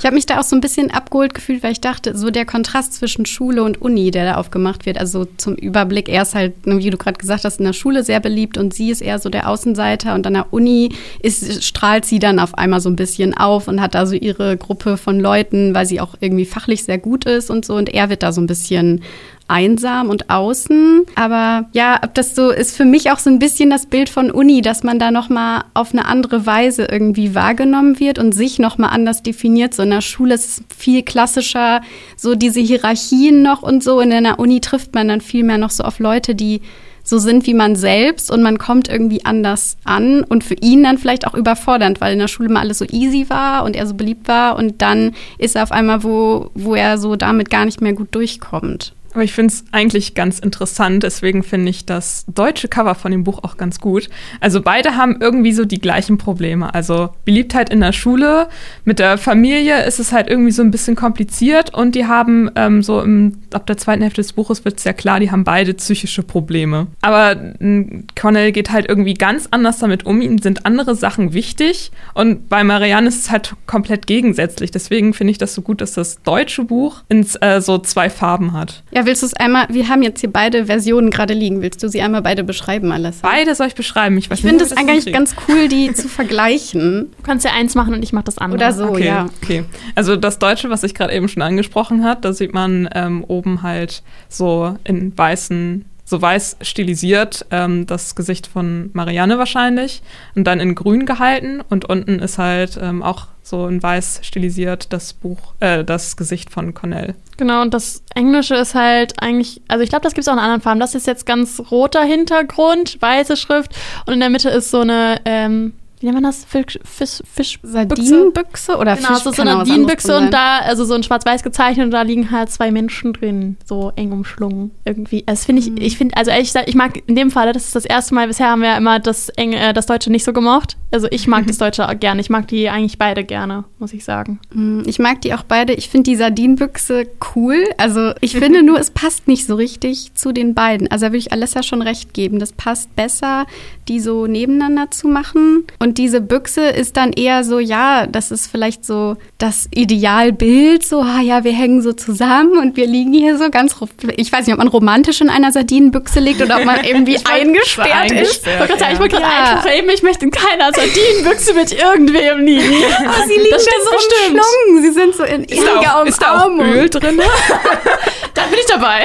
[0.00, 2.46] Ich habe mich da auch so ein bisschen abgeholt gefühlt, weil ich dachte, so der
[2.46, 6.54] Kontrast zwischen Schule und Uni, der da aufgemacht wird, also zum Überblick, er ist halt,
[6.64, 9.28] wie du gerade gesagt hast, in der Schule sehr beliebt und sie ist eher so
[9.28, 13.36] der Außenseiter und an der Uni ist, strahlt sie dann auf einmal so ein bisschen
[13.36, 16.98] auf und hat da so ihre Gruppe von Leuten, weil sie auch irgendwie fachlich sehr
[16.98, 19.02] gut ist und so und er wird da so ein bisschen
[19.50, 21.02] einsam und außen.
[21.14, 24.30] Aber ja, ob das so ist für mich auch so ein bisschen das Bild von
[24.30, 28.58] Uni, dass man da noch mal auf eine andere Weise irgendwie wahrgenommen wird und sich
[28.58, 29.74] noch mal anders definiert.
[29.74, 31.82] So in der Schule ist es viel klassischer,
[32.16, 34.00] so diese Hierarchien noch und so.
[34.00, 36.62] In einer Uni trifft man dann viel mehr noch so auf Leute, die
[37.02, 40.98] so sind wie man selbst und man kommt irgendwie anders an und für ihn dann
[40.98, 43.94] vielleicht auch überfordernd, weil in der Schule mal alles so easy war und er so
[43.94, 47.80] beliebt war und dann ist er auf einmal, wo, wo er so damit gar nicht
[47.80, 48.92] mehr gut durchkommt.
[49.12, 53.24] Aber ich finde es eigentlich ganz interessant, deswegen finde ich das deutsche Cover von dem
[53.24, 54.08] Buch auch ganz gut.
[54.40, 56.72] Also beide haben irgendwie so die gleichen Probleme.
[56.72, 58.48] Also Beliebtheit in der Schule,
[58.84, 62.82] mit der Familie ist es halt irgendwie so ein bisschen kompliziert und die haben ähm,
[62.82, 65.74] so im, ab der zweiten Hälfte des Buches wird es ja klar, die haben beide
[65.74, 66.86] psychische Probleme.
[67.00, 71.90] Aber äh, Cornell geht halt irgendwie ganz anders damit um, ihm sind andere Sachen wichtig
[72.14, 74.70] und bei Marianne ist es halt komplett gegensätzlich.
[74.70, 78.52] Deswegen finde ich das so gut, dass das deutsche Buch ins, äh, so zwei Farben
[78.52, 78.82] hat.
[78.92, 81.62] Ja, willst du es einmal, wir haben jetzt hier beide Versionen gerade liegen.
[81.62, 83.26] Willst du sie einmal beide beschreiben, Alessa?
[83.26, 84.16] Beide soll ich beschreiben.
[84.18, 87.10] Ich, ich finde es eigentlich ganz cool, die zu vergleichen.
[87.20, 88.56] Du kannst ja eins machen und ich mache das andere.
[88.56, 89.28] Oder so, okay, ja.
[89.42, 89.64] Okay.
[89.94, 93.62] Also das Deutsche, was ich gerade eben schon angesprochen habe, da sieht man ähm, oben
[93.62, 100.02] halt so in weißen so weiß stilisiert, ähm, das Gesicht von Marianne wahrscheinlich
[100.34, 104.92] und dann in grün gehalten und unten ist halt ähm, auch so in weiß stilisiert
[104.92, 107.14] das Buch, äh, das Gesicht von Cornell.
[107.36, 110.40] Genau, und das Englische ist halt eigentlich, also ich glaube, das gibt es auch in
[110.40, 110.80] anderen Farben.
[110.80, 115.20] Das ist jetzt ganz roter Hintergrund, weiße Schrift und in der Mitte ist so eine
[115.24, 116.44] ähm, wie nennt man das?
[116.44, 117.72] Fisch, Fisch, Fischbüchse?
[117.72, 121.84] Sardinenbüchse oder Genau, Fisch so, kann eine Sardinenbüchse und da, also so in schwarz-weiß gezeichnet
[121.84, 125.22] und da liegen halt zwei Menschen drin, so eng umschlungen irgendwie.
[125.26, 127.76] Das finde ich, ich finde, also ehrlich gesagt, ich mag in dem Fall, das ist
[127.76, 130.32] das erste Mal, bisher haben wir ja immer das, Eng, äh, das Deutsche nicht so
[130.32, 130.76] gemocht.
[130.90, 134.04] Also ich mag das Deutsche auch gerne, ich mag die eigentlich beide gerne, muss ich
[134.04, 134.40] sagen.
[134.52, 135.74] Mm, Ich mag die auch beide.
[135.74, 137.62] Ich finde die Sardinenbüchse cool.
[137.76, 140.90] Also ich finde nur, es passt nicht so richtig zu den beiden.
[140.90, 142.38] Also da würde ich Alessa schon recht geben.
[142.38, 143.46] Das passt besser,
[143.88, 145.64] die so nebeneinander zu machen.
[145.78, 150.84] Und diese Büchse ist dann eher so, ja, das ist vielleicht so das Idealbild.
[150.86, 153.74] So, ah ja, wir hängen so zusammen und wir liegen hier so ganz,
[154.16, 158.10] ich weiß nicht, ob man romantisch in einer Sardinenbüchse liegt oder ob man irgendwie eingesperrt
[158.12, 158.46] ist.
[158.46, 159.56] Ich wollte gerade sagen, ich wollte gerade Ja.
[159.56, 162.84] einfach eben, ich möchte in keiner Sardinenbüchse mit irgendwem liegen.
[163.06, 164.40] Aber sie liegen das stimmt so bestimmt.
[164.40, 164.82] umschlungen.
[164.82, 166.74] Sie sind so in Ist da inniger auch, ist da auch Umarmung.
[166.74, 167.20] Öl drin?
[168.34, 169.04] Dann bin ich dabei.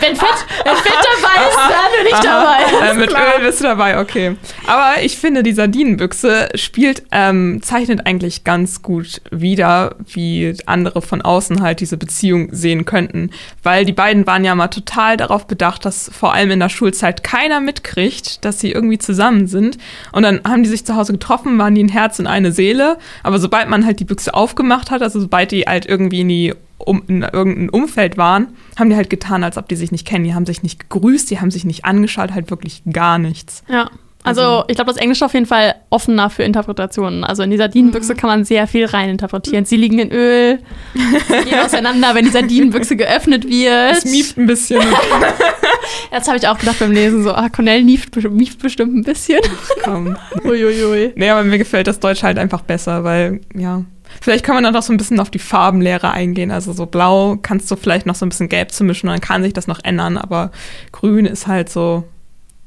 [0.00, 2.90] Wenn Fett, wenn Fett dabei ist, dann bin ich dabei.
[2.90, 4.36] Äh, mit Öl bist du dabei, okay.
[4.66, 11.22] Aber ich finde, die Sardinenbüchse spielt, ähm, zeichnet eigentlich ganz gut wider, wie andere von
[11.22, 13.30] außen halt diese Beziehung sehen könnten.
[13.62, 17.22] Weil die beiden waren ja mal total darauf bedacht, dass vor allem in der Schulzeit
[17.22, 19.78] keiner mitkriegt, dass sie irgendwie zusammen sind.
[20.12, 22.98] Und dann haben die sich zu Hause getroffen, waren die ein Herz und eine Seele.
[23.22, 26.54] Aber sobald man halt die Büchse aufgemacht hat, also sobald die halt irgendwie in die
[26.84, 30.24] um, in irgendein Umfeld waren, haben die halt getan, als ob die sich nicht kennen.
[30.24, 33.62] Die haben sich nicht gegrüßt, die haben sich nicht angeschaut, halt wirklich gar nichts.
[33.68, 33.90] Ja.
[34.22, 37.24] Also ich glaube, das Englische auf jeden Fall offener für Interpretationen.
[37.24, 39.64] Also in die Sardinenbüchse kann man sehr viel reininterpretieren.
[39.64, 40.58] Sie liegen in Öl,
[40.94, 43.96] gehen auseinander, wenn die Sardinenbüchse geöffnet wird.
[43.96, 44.82] Es mieft ein bisschen.
[46.12, 49.40] Jetzt habe ich auch gedacht beim Lesen so, ah, Cornell mieft, mieft bestimmt ein bisschen.
[49.82, 50.16] Komm.
[50.44, 51.12] Uiuiui.
[51.16, 53.84] Nee, aber mir gefällt das Deutsch halt einfach besser, weil, ja.
[54.20, 56.50] Vielleicht kann man dann auch so ein bisschen auf die Farbenlehre eingehen.
[56.50, 59.20] Also so blau kannst du vielleicht noch so ein bisschen gelb zu mischen und dann
[59.20, 60.50] kann sich das noch ändern, aber
[60.92, 62.04] grün ist halt so,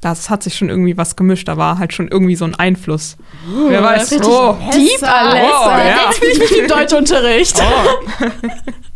[0.00, 1.48] das hat sich schon irgendwie was gemischt.
[1.48, 3.16] Da war halt schon irgendwie so ein Einfluss.
[3.68, 4.12] Wer weiß.
[4.22, 4.56] Oh.
[4.72, 5.64] Deep, Alessa.
[5.64, 5.96] Oh, ja.
[6.06, 7.62] Jetzt fühle ich mich im Deutschunterricht.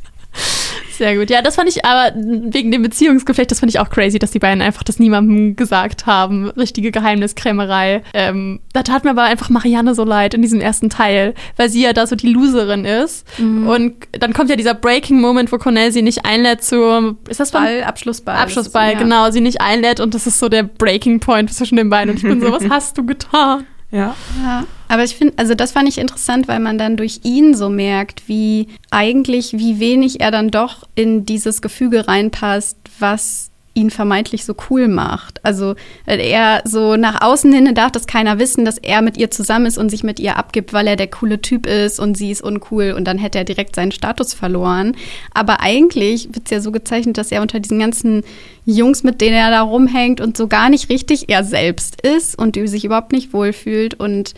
[0.98, 1.30] Sehr gut.
[1.30, 4.40] Ja, das fand ich aber wegen dem Beziehungsgeflecht, das fand ich auch crazy, dass die
[4.40, 6.50] beiden einfach das niemandem gesagt haben.
[6.50, 8.02] Richtige Geheimniskrämerei.
[8.14, 11.82] Ähm, da tat mir aber einfach Marianne so leid in diesem ersten Teil, weil sie
[11.82, 13.24] ja da so die Loserin ist.
[13.38, 17.84] Und dann kommt ja dieser Breaking-Moment, wo Cornell sie nicht einlädt zu, ist das Ball,
[17.84, 18.36] Abschlussball.
[18.36, 18.98] Abschlussball, ja.
[18.98, 22.10] genau, sie nicht einlädt und das ist so der Breaking Point zwischen den beiden.
[22.10, 23.66] Und ich bin so, was hast du getan?
[23.92, 24.16] Ja.
[24.42, 27.68] Ja, aber ich finde, also das fand ich interessant, weil man dann durch ihn so
[27.68, 34.44] merkt, wie eigentlich, wie wenig er dann doch in dieses Gefüge reinpasst, was ihn vermeintlich
[34.44, 35.44] so cool macht.
[35.44, 39.66] Also er so nach außen hin darf das keiner wissen, dass er mit ihr zusammen
[39.66, 42.42] ist und sich mit ihr abgibt, weil er der coole Typ ist und sie ist
[42.42, 44.96] uncool und dann hätte er direkt seinen Status verloren.
[45.32, 48.24] Aber eigentlich wird es ja so gezeichnet, dass er unter diesen ganzen
[48.64, 52.56] Jungs, mit denen er da rumhängt und so gar nicht richtig er selbst ist und
[52.56, 54.34] die sich überhaupt nicht wohlfühlt und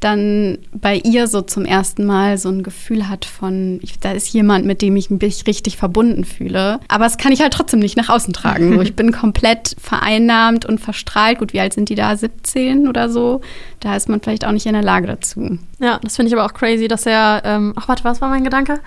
[0.00, 4.32] dann bei ihr so zum ersten Mal so ein Gefühl hat von, ich, da ist
[4.32, 6.80] jemand, mit dem ich mich richtig verbunden fühle.
[6.88, 8.74] Aber das kann ich halt trotzdem nicht nach außen tragen.
[8.74, 11.38] So, ich bin komplett vereinnahmt und verstrahlt.
[11.38, 12.16] Gut, wie alt sind die da?
[12.16, 13.42] 17 oder so?
[13.80, 15.58] Da ist man vielleicht auch nicht in der Lage dazu.
[15.80, 17.42] Ja, das finde ich aber auch crazy, dass er.
[17.44, 18.80] Ähm, ach, warte, was war mein Gedanke?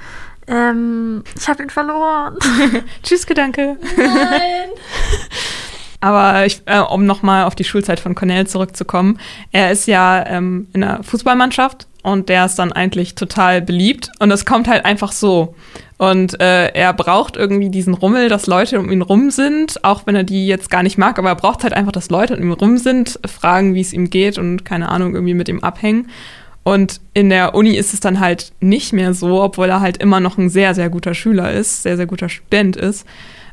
[0.47, 2.38] Ähm, ich habe ihn verloren.
[3.04, 3.78] Tschüss, Gedanke.
[3.97, 4.69] Nein.
[6.04, 9.20] Aber ich, äh, um nochmal auf die Schulzeit von Cornell zurückzukommen,
[9.54, 14.30] er ist ja ähm, in der Fußballmannschaft und der ist dann eigentlich total beliebt und
[14.30, 15.56] es kommt halt einfach so.
[15.98, 20.13] Und äh, er braucht irgendwie diesen Rummel, dass Leute um ihn rum sind, auch wenn
[20.13, 22.52] er die jetzt gar nicht mag, aber er braucht halt einfach, dass Leute um ihn
[22.52, 26.10] rum sind, fragen, wie es ihm geht und keine Ahnung, irgendwie mit ihm abhängen.
[26.63, 30.20] Und in der Uni ist es dann halt nicht mehr so, obwohl er halt immer
[30.20, 33.08] noch ein sehr, sehr guter Schüler ist, sehr, sehr guter Student ist.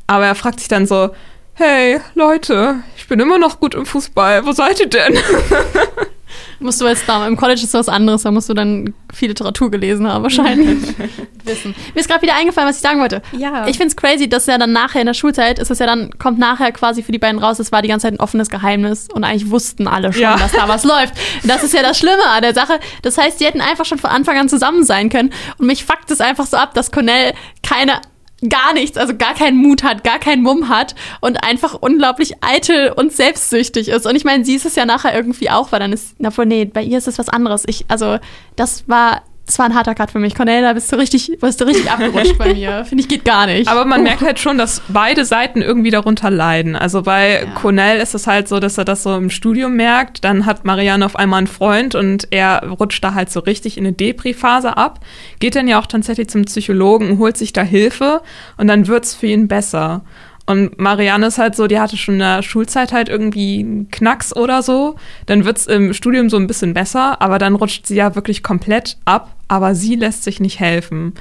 [0.08, 1.10] Aber er fragt sich dann so,
[1.54, 5.18] hey Leute, ich bin immer noch gut im Fußball, wo seid ihr denn?
[6.62, 9.70] Musst du jetzt da, im College ist was anderes, da musst du dann viel Literatur
[9.70, 10.78] gelesen haben, wahrscheinlich.
[11.44, 11.74] Wissen.
[11.94, 13.22] Mir ist gerade wieder eingefallen, was ich sagen wollte.
[13.32, 13.66] Ja.
[13.66, 16.10] Ich finde es crazy, dass ja dann nachher in der Schulzeit ist es ja dann,
[16.18, 19.08] kommt nachher quasi für die beiden raus, es war die ganze Zeit ein offenes Geheimnis
[19.12, 20.36] und eigentlich wussten alle schon, Ja.
[20.36, 21.14] dass da was läuft.
[21.44, 22.78] Das ist ja das Schlimme an der Sache.
[23.02, 25.32] Das heißt, die hätten einfach schon von Anfang an zusammen sein können.
[25.58, 27.32] Und mich fuckt es einfach so ab, dass Cornell
[27.66, 28.00] keine
[28.48, 32.90] gar nichts, also gar keinen Mut hat, gar keinen Mumm hat und einfach unglaublich eitel
[32.90, 34.06] und selbstsüchtig ist.
[34.06, 36.64] Und ich meine, sie ist es ja nachher irgendwie auch, weil dann ist, na nee,
[36.64, 37.64] bei ihr ist es was anderes.
[37.66, 38.18] Ich, also,
[38.56, 40.36] das war, das war ein harter Cut für mich.
[40.36, 42.84] Cornelia, da bist du richtig, bist du richtig abgerutscht bei mir.
[42.88, 43.66] Finde ich, geht gar nicht.
[43.68, 46.76] Aber man merkt halt schon, dass beide Seiten irgendwie darunter leiden.
[46.76, 47.50] Also bei Ja.
[47.56, 50.22] Cornell ist es halt so, dass er das so im Studium merkt.
[50.22, 53.84] Dann hat Marianne auf einmal einen Freund und er rutscht da halt so richtig in
[53.86, 55.00] eine Depri-Phase ab.
[55.40, 58.22] Geht dann ja auch tatsächlich zum Psychologen und holt sich da Hilfe
[58.56, 60.02] und dann wird's für ihn besser.
[60.50, 64.34] Und Marianne ist halt so, die hatte schon in der Schulzeit halt irgendwie einen Knacks
[64.34, 64.96] oder so.
[65.26, 68.42] Dann wird es im Studium so ein bisschen besser, aber dann rutscht sie ja wirklich
[68.42, 69.36] komplett ab.
[69.46, 71.14] Aber sie lässt sich nicht helfen.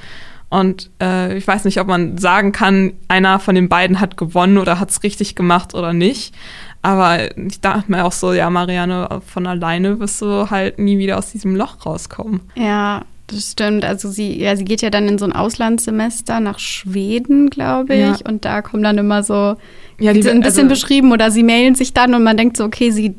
[0.50, 4.58] Und äh, ich weiß nicht, ob man sagen kann, einer von den beiden hat gewonnen
[4.58, 6.34] oder hat es richtig gemacht oder nicht.
[6.82, 11.20] Aber ich dachte mir auch so, ja, Marianne, von alleine wirst du halt nie wieder
[11.20, 12.42] aus diesem Loch rauskommen.
[12.56, 13.86] Ja, das stimmt.
[13.86, 18.00] Also sie, ja, sie geht ja dann in so ein Auslandssemester nach Schweden, glaube ich.
[18.00, 18.18] Ja.
[18.28, 19.56] Und da kommen dann immer so
[20.00, 22.64] ja, die, ein bisschen also, beschrieben oder sie mailen sich dann und man denkt so,
[22.64, 23.16] okay, sie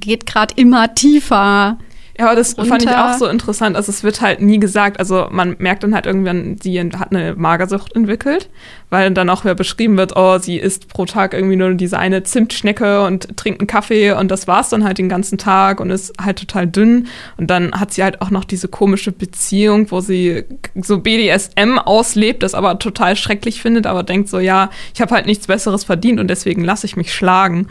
[0.00, 1.78] geht gerade immer tiefer
[2.20, 2.68] ja, aber das runter.
[2.68, 3.76] fand ich auch so interessant.
[3.76, 4.98] Also es wird halt nie gesagt.
[4.98, 8.50] Also man merkt dann halt irgendwann, sie hat eine Magersucht entwickelt,
[8.90, 12.22] weil dann auch wieder beschrieben wird, oh, sie isst pro Tag irgendwie nur diese eine
[12.22, 16.12] Zimtschnecke und trinkt einen Kaffee und das war's dann halt den ganzen Tag und ist
[16.22, 17.06] halt total dünn.
[17.38, 22.42] Und dann hat sie halt auch noch diese komische Beziehung, wo sie so BDSM auslebt,
[22.42, 26.20] das aber total schrecklich findet, aber denkt so, ja, ich habe halt nichts Besseres verdient
[26.20, 27.68] und deswegen lasse ich mich schlagen.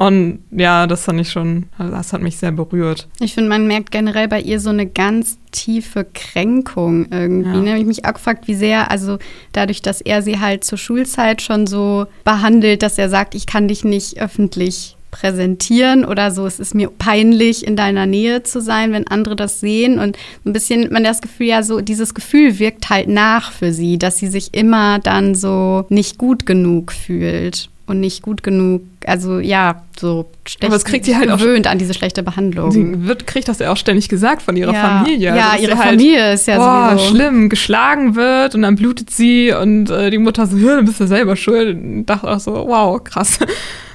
[0.00, 3.06] Und ja, das fand ich schon, das hat mich sehr berührt.
[3.20, 7.50] Ich finde, man merkt generell bei ihr so eine ganz tiefe Kränkung irgendwie.
[7.50, 7.74] Ja.
[7.74, 7.78] Ne?
[7.78, 9.18] Ich mich auch gefragt, wie sehr, also
[9.52, 13.68] dadurch, dass er sie halt zur Schulzeit schon so behandelt, dass er sagt, ich kann
[13.68, 16.46] dich nicht öffentlich präsentieren oder so.
[16.46, 19.98] Es ist mir peinlich, in deiner Nähe zu sein, wenn andere das sehen.
[19.98, 23.98] Und ein bisschen, man das Gefühl, ja, so dieses Gefühl wirkt halt nach für sie,
[23.98, 29.40] dass sie sich immer dann so nicht gut genug fühlt und nicht gut genug, also
[29.40, 30.30] ja, so
[30.62, 32.70] Aber das kriegt sie halt gewöhnt auch, an diese schlechte Behandlung.
[32.70, 34.98] Sie wird, kriegt das ja auch ständig gesagt von ihrer ja.
[34.98, 35.34] Familie.
[35.34, 39.10] Ja, also, ihre halt, Familie ist ja boah, sowieso schlimm, geschlagen wird und dann blutet
[39.10, 41.76] sie und äh, die Mutter so, ja, du bist ja selber schuld.
[41.76, 43.40] Und dachte auch so, wow, krass.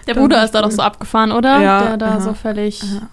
[0.07, 1.61] Der Bruder ist da doch so abgefahren, oder?
[1.61, 2.19] Ja, Der da aha.
[2.19, 3.07] so völlig aha.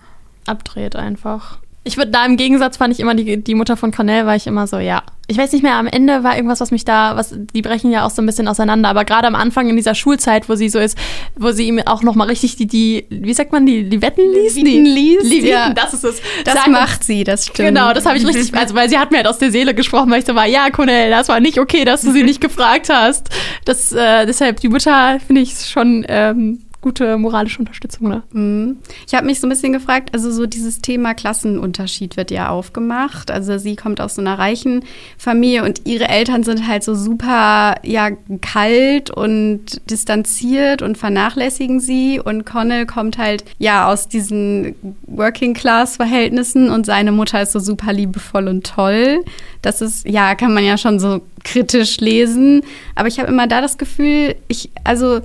[0.47, 1.59] abdreht einfach.
[1.85, 4.47] Ich würde da im Gegensatz fand ich immer die, die Mutter von Cornell, war ich
[4.47, 5.03] immer so, ja.
[5.27, 8.05] Ich weiß nicht mehr, am Ende war irgendwas, was mich da, was, die brechen ja
[8.05, 10.79] auch so ein bisschen auseinander, aber gerade am Anfang in dieser Schulzeit, wo sie so
[10.79, 10.97] ist,
[11.35, 14.57] wo sie ihm auch nochmal richtig die, die, wie sagt man, die, die Wetten liest?
[14.57, 15.25] Leviten liest?
[15.25, 15.71] Leviten, ja.
[15.71, 16.23] das ist es.
[16.45, 17.68] Das Sagen, macht sie, das stimmt.
[17.68, 20.09] Genau, das habe ich richtig, also weil sie hat mir halt aus der Seele gesprochen,
[20.11, 22.90] weil ich so war, ja, Cornell, das war nicht okay, dass du sie nicht gefragt
[22.90, 23.29] hast.
[23.64, 28.09] Das, äh, deshalb, die Mutter finde ich schon, ähm, gute moralische Unterstützung.
[28.09, 28.23] Ne?
[28.33, 28.79] Mhm.
[29.07, 33.31] Ich habe mich so ein bisschen gefragt, also so dieses Thema Klassenunterschied wird ja aufgemacht.
[33.31, 34.85] Also sie kommt aus so einer reichen
[35.16, 42.21] Familie und ihre Eltern sind halt so super ja kalt und distanziert und vernachlässigen sie
[42.21, 44.75] und Connell kommt halt ja aus diesen
[45.07, 49.25] Working Class Verhältnissen und seine Mutter ist so super liebevoll und toll.
[49.62, 52.62] Das ist ja kann man ja schon so kritisch lesen,
[52.97, 55.21] aber ich habe immer da das Gefühl, ich also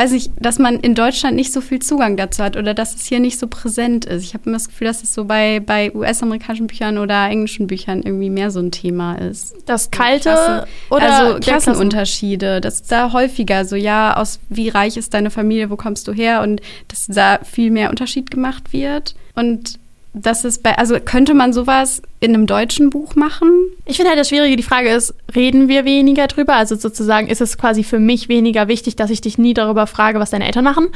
[0.00, 3.04] weiß ich, dass man in Deutschland nicht so viel Zugang dazu hat oder dass es
[3.04, 4.24] hier nicht so präsent ist.
[4.24, 8.02] Ich habe immer das Gefühl, dass es so bei, bei US-amerikanischen Büchern oder englischen Büchern
[8.02, 9.54] irgendwie mehr so ein Thema ist.
[9.66, 14.96] Das kalte Klassen, oder also Klassenunterschiede, das ist da häufiger so, ja, aus wie reich
[14.96, 19.14] ist deine Familie, wo kommst du her und dass da viel mehr Unterschied gemacht wird.
[19.34, 19.79] Und
[20.12, 23.50] das ist bei, also könnte man sowas in einem deutschen Buch machen?
[23.84, 26.54] Ich finde halt das Schwierige, die Frage ist, reden wir weniger drüber?
[26.54, 30.18] Also sozusagen, ist es quasi für mich weniger wichtig, dass ich dich nie darüber frage,
[30.18, 30.88] was deine Eltern machen?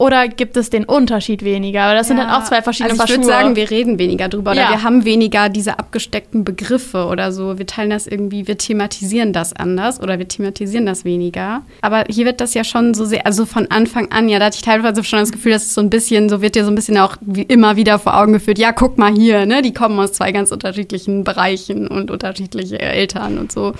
[0.00, 1.82] Oder gibt es den Unterschied weniger?
[1.82, 2.16] Aber das ja.
[2.16, 4.70] sind halt auch zwei verschiedene also ich würde sagen, wir reden weniger drüber oder ja.
[4.70, 7.58] wir haben weniger diese abgesteckten Begriffe oder so.
[7.58, 11.60] Wir teilen das irgendwie, wir thematisieren das anders oder wir thematisieren das weniger.
[11.82, 14.56] Aber hier wird das ja schon so sehr, also von Anfang an, ja, da hatte
[14.56, 16.76] ich teilweise schon das Gefühl, dass es so ein bisschen, so wird dir so ein
[16.76, 20.00] bisschen auch wie immer wieder vor Augen geführt, ja, guck mal hier, ne, die kommen
[20.00, 23.74] aus zwei ganz unterschiedlichen Bereichen und unterschiedliche Eltern und so.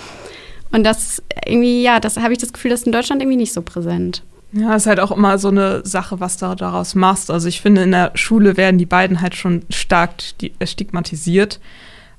[0.71, 3.53] Und das irgendwie, ja, das habe ich das Gefühl, das ist in Deutschland irgendwie nicht
[3.53, 4.21] so präsent.
[4.53, 7.31] Ja, ist halt auch immer so eine Sache, was du daraus machst.
[7.31, 10.11] Also ich finde, in der Schule werden die beiden halt schon stark
[10.41, 11.61] äh, stigmatisiert,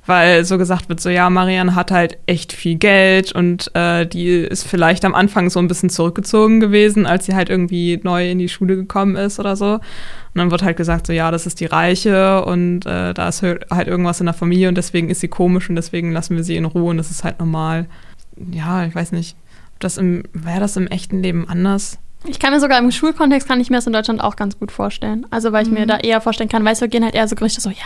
[0.06, 4.30] weil so gesagt wird, so ja, Marianne hat halt echt viel Geld und äh, die
[4.30, 8.38] ist vielleicht am Anfang so ein bisschen zurückgezogen gewesen, als sie halt irgendwie neu in
[8.38, 9.74] die Schule gekommen ist oder so.
[9.74, 9.80] Und
[10.34, 13.88] dann wird halt gesagt, so ja, das ist die Reiche und äh, da ist halt
[13.88, 16.64] irgendwas in der Familie und deswegen ist sie komisch und deswegen lassen wir sie in
[16.64, 17.86] Ruhe und das ist halt normal.
[18.50, 19.36] Ja, ich weiß nicht.
[19.78, 21.98] Das wäre das im echten Leben anders?
[22.24, 24.70] Ich kann mir sogar im Schulkontext kann ich mir das in Deutschland auch ganz gut
[24.70, 25.26] vorstellen.
[25.30, 25.80] Also weil ich mhm.
[25.80, 27.76] mir da eher vorstellen kann, weißt du, gehen halt eher so Gerichte so, ja,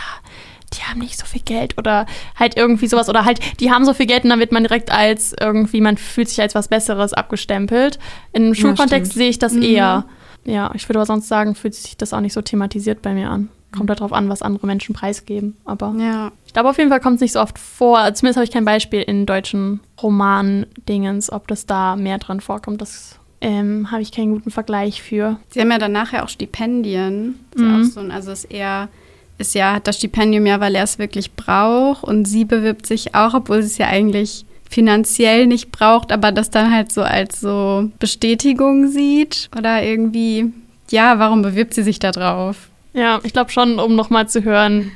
[0.73, 3.93] die haben nicht so viel Geld oder halt irgendwie sowas oder halt, die haben so
[3.93, 7.13] viel Geld und dann wird man direkt als irgendwie, man fühlt sich als was Besseres
[7.13, 7.99] abgestempelt.
[8.33, 9.63] Im Schulkontext ja, sehe ich das mhm.
[9.63, 10.05] eher.
[10.45, 13.29] Ja, ich würde aber sonst sagen, fühlt sich das auch nicht so thematisiert bei mir
[13.29, 13.49] an.
[13.75, 15.57] Kommt halt darauf an, was andere Menschen preisgeben.
[15.65, 16.31] Aber ja.
[16.45, 18.13] ich glaube, auf jeden Fall kommt es nicht so oft vor.
[18.13, 22.81] Zumindest habe ich kein Beispiel in deutschen Roman-Dingens, ob das da mehr drin vorkommt.
[22.81, 25.39] Das ähm, habe ich keinen guten Vergleich für.
[25.49, 27.39] Sie haben ja dann nachher auch Stipendien.
[27.53, 27.69] Ist mhm.
[27.69, 28.89] ja auch so ein, also ist er
[29.37, 33.13] ist ja, hat das Stipendium ja, weil er es wirklich braucht und sie bewirbt sich
[33.13, 37.39] auch, obwohl sie es ja eigentlich finanziell nicht braucht, aber das dann halt so als
[37.39, 40.51] so Bestätigung sieht oder irgendwie,
[40.89, 42.69] ja, warum bewirbt sie sich da drauf?
[42.93, 44.91] Ja, ich glaube schon, um nochmal zu hören,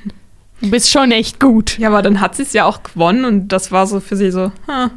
[0.62, 1.78] du bist schon echt gut.
[1.78, 4.32] Ja, aber dann hat sie es ja auch gewonnen und das war so für sie
[4.32, 4.90] so, hm,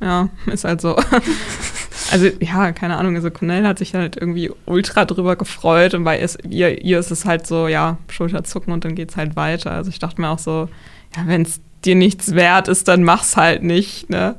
[0.00, 0.96] ja, ist halt so.
[2.12, 6.24] also, ja, keine Ahnung, also Cornell hat sich halt irgendwie ultra drüber gefreut und bei
[6.48, 9.70] ihr, ihr ist es halt so, ja, Schulterzucken und dann geht es halt weiter.
[9.70, 10.68] Also ich dachte mir auch so,
[11.16, 14.36] ja, wenn es dir nichts wert ist, dann mach's halt nicht, ne?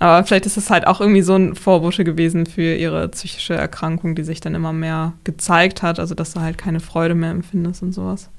[0.00, 4.14] Aber vielleicht ist es halt auch irgendwie so ein Vorwurf gewesen für ihre psychische Erkrankung,
[4.14, 7.82] die sich dann immer mehr gezeigt hat, also dass du halt keine Freude mehr empfindest
[7.82, 8.30] und sowas.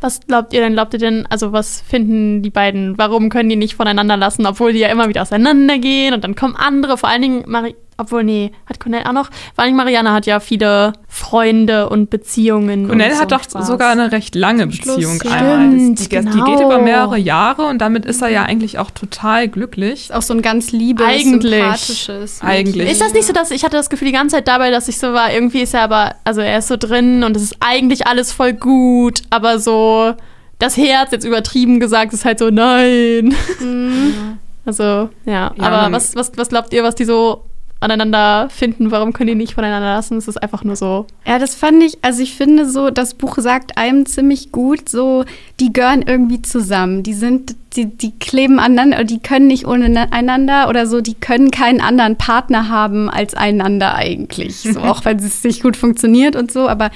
[0.00, 0.72] Was glaubt ihr denn?
[0.72, 2.98] Glaubt ihr denn, also was finden die beiden?
[2.98, 6.56] Warum können die nicht voneinander lassen, obwohl die ja immer wieder auseinandergehen und dann kommen
[6.56, 9.30] andere, vor allen Dingen Marie obwohl, nee, hat Cornell auch noch.
[9.54, 12.88] Vor allem Marianne hat ja viele Freunde und Beziehungen.
[12.88, 13.66] Cornell und hat doch Spaß.
[13.66, 15.70] sogar eine recht lange Beziehung Schluss, einmal.
[15.70, 16.32] stimmt, die, die, genau.
[16.32, 20.10] die geht über mehrere Jahre und damit ist er ja eigentlich auch total glücklich.
[20.10, 21.62] Ist auch so ein ganz liebes, Eigentlich.
[21.62, 22.40] sympathisches.
[22.42, 22.90] Eigentlich.
[22.90, 24.98] Ist das nicht so, dass ich hatte das Gefühl die ganze Zeit dabei, dass ich
[24.98, 28.06] so war, irgendwie ist er aber, also er ist so drin und es ist eigentlich
[28.06, 30.14] alles voll gut, aber so
[30.58, 33.34] das Herz jetzt übertrieben gesagt ist halt so nein.
[34.64, 35.10] Also, ja.
[35.26, 37.44] Ja, aber was, was, was glaubt ihr, was die so
[37.82, 38.90] aneinander finden?
[38.90, 40.16] Warum können die nicht voneinander lassen?
[40.16, 41.06] Es ist einfach nur so.
[41.26, 45.24] Ja, das fand ich, also ich finde so, das Buch sagt einem ziemlich gut, so,
[45.60, 47.02] die gehören irgendwie zusammen.
[47.02, 51.14] Die sind, die, die kleben aneinander, die können nicht ohne ne- einander oder so, die
[51.14, 54.60] können keinen anderen Partner haben als einander eigentlich.
[54.60, 56.90] So, auch wenn es nicht gut funktioniert und so, aber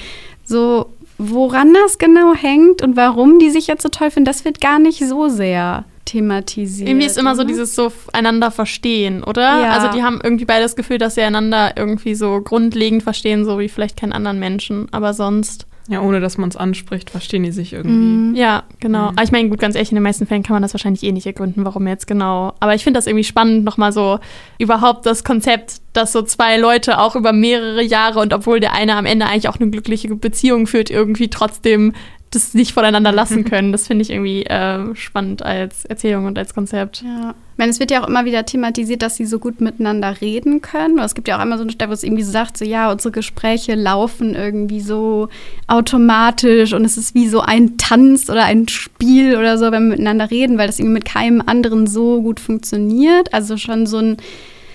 [0.45, 4.61] so, woran das genau hängt und warum die sich jetzt so toll finden, das wird
[4.61, 6.89] gar nicht so sehr thematisiert.
[6.89, 7.49] Irgendwie ist immer so oder?
[7.49, 9.43] dieses so einander verstehen, oder?
[9.43, 9.71] Ja.
[9.73, 13.59] Also die haben irgendwie beide das Gefühl, dass sie einander irgendwie so grundlegend verstehen, so
[13.59, 14.89] wie vielleicht keinen anderen Menschen.
[14.93, 17.95] Aber sonst, Ja, ohne dass man es anspricht, verstehen die sich irgendwie.
[18.31, 18.35] Mhm.
[18.35, 19.09] ja, genau.
[19.09, 21.13] Aber ich meine, gut, ganz ehrlich, in den meisten Fällen kann man das wahrscheinlich eh
[21.13, 22.55] nicht ergründen, warum jetzt genau.
[22.61, 24.19] Aber ich finde das irgendwie spannend, nochmal so
[24.59, 28.97] überhaupt das Konzept, dass so zwei Leute auch über mehrere Jahre und obwohl der eine
[28.97, 31.93] am Ende eigentlich auch eine glückliche Beziehung führt, irgendwie trotzdem
[32.31, 33.73] das nicht voneinander lassen können.
[33.73, 37.03] Das finde ich irgendwie äh, spannend als Erzählung und als Konzept.
[37.03, 37.35] Ja.
[37.53, 40.61] Ich meine, es wird ja auch immer wieder thematisiert, dass sie so gut miteinander reden
[40.61, 40.99] können.
[40.99, 42.93] Es gibt ja auch immer so eine Stelle, wo es irgendwie so sagt, so ja,
[42.93, 45.31] unsere Gespräche laufen irgendwie so
[45.67, 49.97] automatisch und es ist wie so ein Tanz oder ein Spiel oder so, wenn wir
[49.97, 53.33] miteinander reden, weil das irgendwie mit keinem anderen so gut funktioniert.
[53.33, 54.19] Also schon so ein,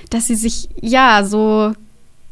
[0.10, 1.74] dass sie sich ja so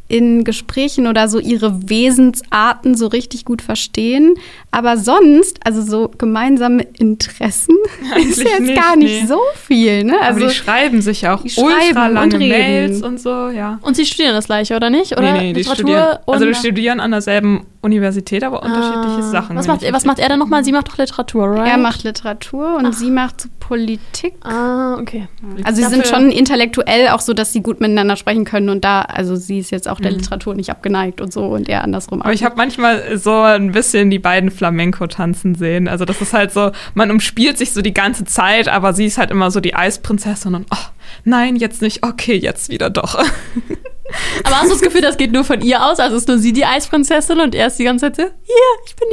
[0.10, 4.34] in Gesprächen oder so ihre Wesensarten so richtig gut verstehen.
[4.72, 9.28] Aber sonst, also so gemeinsame Interessen, ist Eigentlich jetzt nicht, gar nicht nee.
[9.28, 10.04] so viel.
[10.04, 10.20] Ne?
[10.20, 12.50] Also Also die schreiben sich ja auch ultra und lange reden.
[12.50, 13.80] Mails und so, ja.
[13.84, 15.14] Und sie studieren das gleiche, oder nicht?
[15.14, 19.20] Oder nee, nee, die Literatur studieren, also die und- studieren an derselben Universität, aber unterschiedliche
[19.20, 19.32] Ah.
[19.32, 19.56] Sachen.
[19.56, 20.64] Was macht, was macht er denn nochmal?
[20.66, 21.70] Sie macht doch Literatur, right?
[21.72, 24.34] er macht Literatur und sie macht so Politik.
[24.44, 25.28] Ah, okay.
[25.64, 29.02] Also sie sind schon intellektuell auch so, dass sie gut miteinander sprechen können und da,
[29.02, 30.04] also sie ist jetzt auch Mhm.
[30.04, 32.22] der Literatur nicht abgeneigt und so und er andersrum.
[32.22, 35.88] Aber ich habe manchmal so ein bisschen die beiden Flamenco tanzen sehen.
[35.88, 39.18] Also das ist halt so, man umspielt sich so die ganze Zeit, aber sie ist
[39.18, 40.78] halt immer so die Eisprinzessin und oh,
[41.24, 43.16] nein, jetzt nicht, okay, jetzt wieder doch.
[44.44, 46.00] Aber hast du das Gefühl, das geht nur von ihr aus?
[46.00, 48.96] Also ist nur sie die Eisprinzessin und er ist die ganze Zeit so, hier, ich
[48.96, 49.08] bin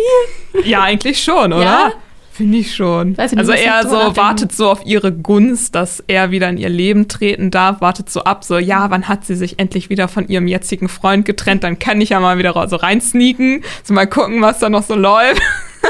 [0.55, 0.67] hier.
[0.67, 1.65] ja, eigentlich schon, oder?
[1.65, 1.93] Ja?
[2.37, 3.17] Finde ich schon.
[3.17, 6.69] Weiß ich also er so wartet so auf ihre Gunst, dass er wieder in ihr
[6.69, 10.29] Leben treten darf, wartet so ab, so ja, wann hat sie sich endlich wieder von
[10.29, 14.43] ihrem jetzigen Freund getrennt, dann kann ich ja mal wieder so reinsneaken, so mal gucken,
[14.43, 15.41] was da noch so läuft.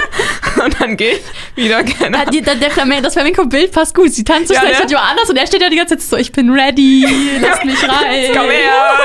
[0.65, 1.23] Und dann gehe ich
[1.65, 2.19] wieder genau.
[2.19, 4.13] Ja, die, der, der Flamenco, das Flamenco-Bild passt gut.
[4.13, 4.77] Sie tanzt so Ja, schnell ne?
[4.79, 7.07] statt Johannes und er steht da die ganze Zeit so, ich bin ready,
[7.41, 8.31] lass mich rein.
[8.35, 8.97] Komm her!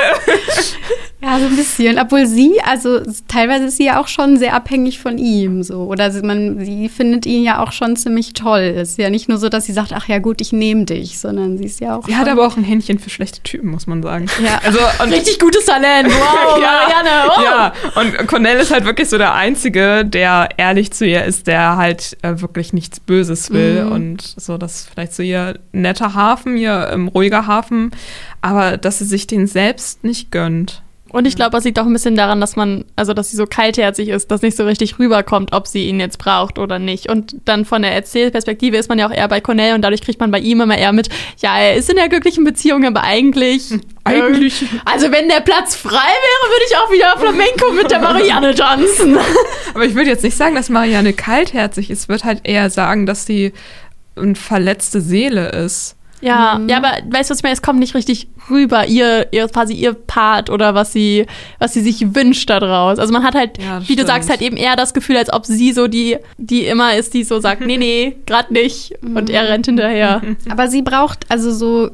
[1.24, 2.00] Ja, so ein bisschen.
[2.00, 5.62] Obwohl sie, also teilweise ist sie ja auch schon sehr abhängig von ihm.
[5.62, 5.84] So.
[5.84, 8.74] Oder sie, man, sie findet ihn ja auch schon ziemlich toll.
[8.76, 11.20] Es ist ja nicht nur so, dass sie sagt, ach ja gut, ich nehme dich,
[11.20, 12.04] sondern sie ist ja auch.
[12.06, 14.26] Sie schon, hat aber auch ein Händchen für schlechte Typen, muss man sagen.
[14.42, 14.60] Ja.
[14.64, 16.08] Also, und Richtig gutes Talent.
[16.08, 17.28] Wow, Marianne.
[17.28, 17.44] Wow.
[17.44, 21.76] Ja, und Cornell ist halt wirklich so der Einzige, der ehrlich zu ihr ist, der
[21.76, 23.92] halt äh, wirklich nichts Böses will Mhm.
[23.92, 27.90] und so, das ist vielleicht so ihr netter Hafen, ihr ähm, ruhiger Hafen,
[28.40, 30.82] aber dass sie sich den selbst nicht gönnt.
[31.12, 33.46] Und ich glaube, das liegt auch ein bisschen daran, dass man, also dass sie so
[33.46, 37.10] kaltherzig ist, dass nicht so richtig rüberkommt, ob sie ihn jetzt braucht oder nicht.
[37.10, 40.20] Und dann von der Erzählperspektive ist man ja auch eher bei Cornell und dadurch kriegt
[40.20, 43.74] man bei ihm immer eher mit, ja, er ist in der glücklichen Beziehung, aber eigentlich.
[44.04, 44.64] Eigentlich.
[44.84, 49.16] Also wenn der Platz frei wäre, würde ich auch wieder Flamenco mit der Marianne tanzen.
[49.74, 53.06] Aber ich würde jetzt nicht sagen, dass Marianne kaltherzig ist, ich würde halt eher sagen,
[53.06, 53.52] dass sie
[54.16, 55.94] eine verletzte Seele ist.
[56.22, 57.52] Ja, ja, aber weißt du, was ich meine?
[57.54, 61.26] Es kommt nicht richtig rüber, ihr, ihr quasi ihr Part oder was sie,
[61.58, 62.98] was sie sich wünscht daraus.
[62.98, 64.06] Also man hat halt, Ja, wie du stimmt.
[64.08, 67.24] sagst, halt eben eher das Gefühl, als ob sie so die, die immer ist, die
[67.24, 68.92] so sagt, nee, nee, grad nicht.
[69.02, 70.22] Und er rennt hinterher.
[70.50, 71.90] Aber sie braucht also so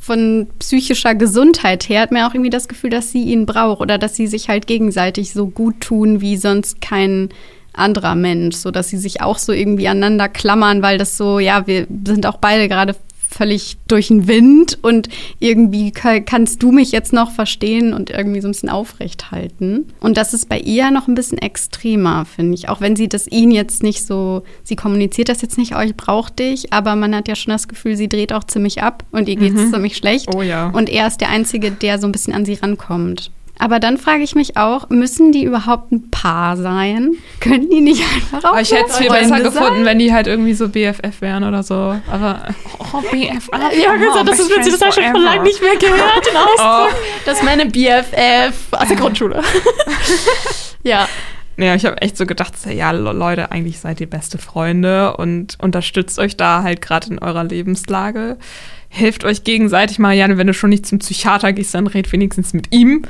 [0.00, 3.98] von psychischer Gesundheit her hat man auch irgendwie das Gefühl, dass sie ihn braucht oder
[3.98, 7.28] dass sie sich halt gegenseitig so gut tun wie sonst kein
[7.74, 11.66] anderer Mensch, so dass sie sich auch so irgendwie aneinander klammern, weil das so, ja,
[11.68, 12.96] wir sind auch beide gerade
[13.38, 15.08] völlig durch den Wind und
[15.38, 19.86] irgendwie ka- kannst du mich jetzt noch verstehen und irgendwie so ein bisschen aufrecht halten.
[20.00, 22.68] Und das ist bei ihr noch ein bisschen extremer, finde ich.
[22.68, 25.96] Auch wenn sie das ihn jetzt nicht so, sie kommuniziert das jetzt nicht, oh, ich
[25.96, 29.28] brauche dich, aber man hat ja schon das Gefühl, sie dreht auch ziemlich ab und
[29.28, 30.34] ihr geht es ziemlich schlecht.
[30.34, 30.70] Oh ja.
[30.70, 33.30] Und er ist der Einzige, der so ein bisschen an sie rankommt.
[33.60, 37.12] Aber dann frage ich mich auch, müssen die überhaupt ein Paar sein?
[37.40, 39.84] Können die nicht einfach auch Aber ich hätte es viel besser gefunden, sein?
[39.84, 41.74] wenn die halt irgendwie so BFF wären oder so.
[42.10, 42.42] Aber
[42.78, 43.48] oh, BFF.
[43.82, 46.96] Ja, gesagt, das ist witzig, das habe ich schon lange nicht mehr gehört, den Ausdruck.
[47.24, 49.42] Das ist meine BFF aus der Grundschule.
[50.82, 51.08] ja.
[51.56, 55.58] Ja, ich habe echt so gedacht, ja, Le- Leute, eigentlich seid ihr beste Freunde und
[55.60, 58.38] unterstützt euch da halt gerade in eurer Lebenslage.
[58.88, 62.54] Hilft euch gegenseitig mal, Jan, wenn du schon nicht zum Psychiater gehst, dann red wenigstens
[62.54, 63.02] mit ihm.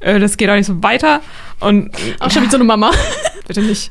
[0.00, 1.20] Äh, Das geht auch nicht so weiter.
[1.60, 1.90] Und
[2.20, 2.90] Auch schon wie so eine Mama.
[3.46, 3.90] bitte nicht.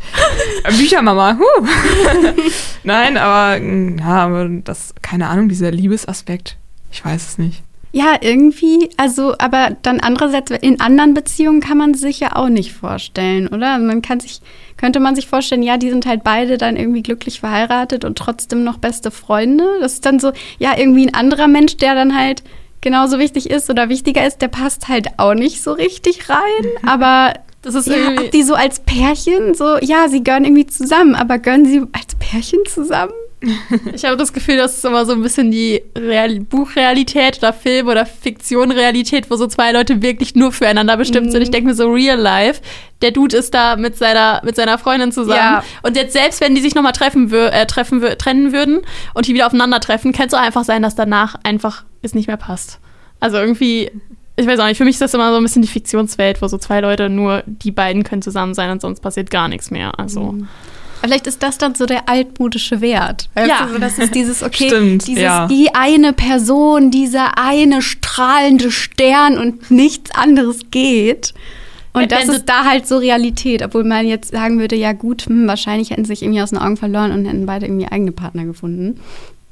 [0.63, 1.65] Äh, Büchermama, huh.
[2.83, 6.57] Nein, aber mm, ja, aber das, keine Ahnung, dieser Liebesaspekt,
[6.91, 7.63] ich weiß es nicht.
[7.91, 12.73] Ja, irgendwie, also, aber dann andererseits, in anderen Beziehungen kann man sich ja auch nicht
[12.73, 13.77] vorstellen, oder?
[13.79, 14.41] Man kann sich,
[14.75, 18.65] könnte man sich vorstellen, ja, die sind halt beide dann irgendwie glücklich verheiratet und trotzdem
[18.65, 19.63] noch beste Freunde.
[19.79, 22.43] Das ist dann so, ja, irgendwie ein anderer Mensch, der dann halt
[22.81, 26.39] genauso wichtig ist oder wichtiger ist, der passt halt auch nicht so richtig rein.
[26.85, 28.25] Aber Das ist ja, irgendwie.
[28.25, 32.15] ob die so als Pärchen, so, ja, sie gehören irgendwie zusammen, aber gehören sie als
[32.19, 33.13] Pärchen zusammen?
[33.93, 37.87] Ich habe das Gefühl, das ist immer so ein bisschen die Real Buchrealität oder Film-
[37.87, 41.41] oder Fiktion-Realität, wo so zwei Leute wirklich nur füreinander bestimmt sind.
[41.41, 42.61] Ich denke mir so real life.
[43.01, 45.37] Der Dude ist da mit seiner, mit seiner Freundin zusammen.
[45.37, 45.63] Ja.
[45.83, 48.81] Und jetzt selbst, wenn die sich nochmal treffen, wür äh, treffen trennen würden
[49.13, 52.37] und die wieder aufeinandertreffen, kann es auch einfach sein, dass danach einfach es nicht mehr
[52.37, 52.79] passt.
[53.19, 53.91] Also irgendwie,
[54.35, 56.47] ich weiß auch nicht, für mich ist das immer so ein bisschen die Fiktionswelt, wo
[56.47, 59.97] so zwei Leute nur die beiden können zusammen sein und sonst passiert gar nichts mehr.
[59.99, 60.35] Also.
[61.05, 63.29] Vielleicht ist das dann so der altmodische Wert.
[63.33, 63.65] Weißt Ja.
[63.65, 65.47] du, so, das ist dieses, okay, Stimmt, dieses, ja.
[65.47, 71.33] die eine Person, dieser eine strahlende Stern und nichts anderes geht.
[71.93, 75.23] Und das du- ist da halt so Realität, obwohl man jetzt sagen würde, ja gut,
[75.27, 78.11] hm, wahrscheinlich hätten sie sich irgendwie aus den Augen verloren und hätten beide irgendwie eigene
[78.11, 78.99] Partner gefunden.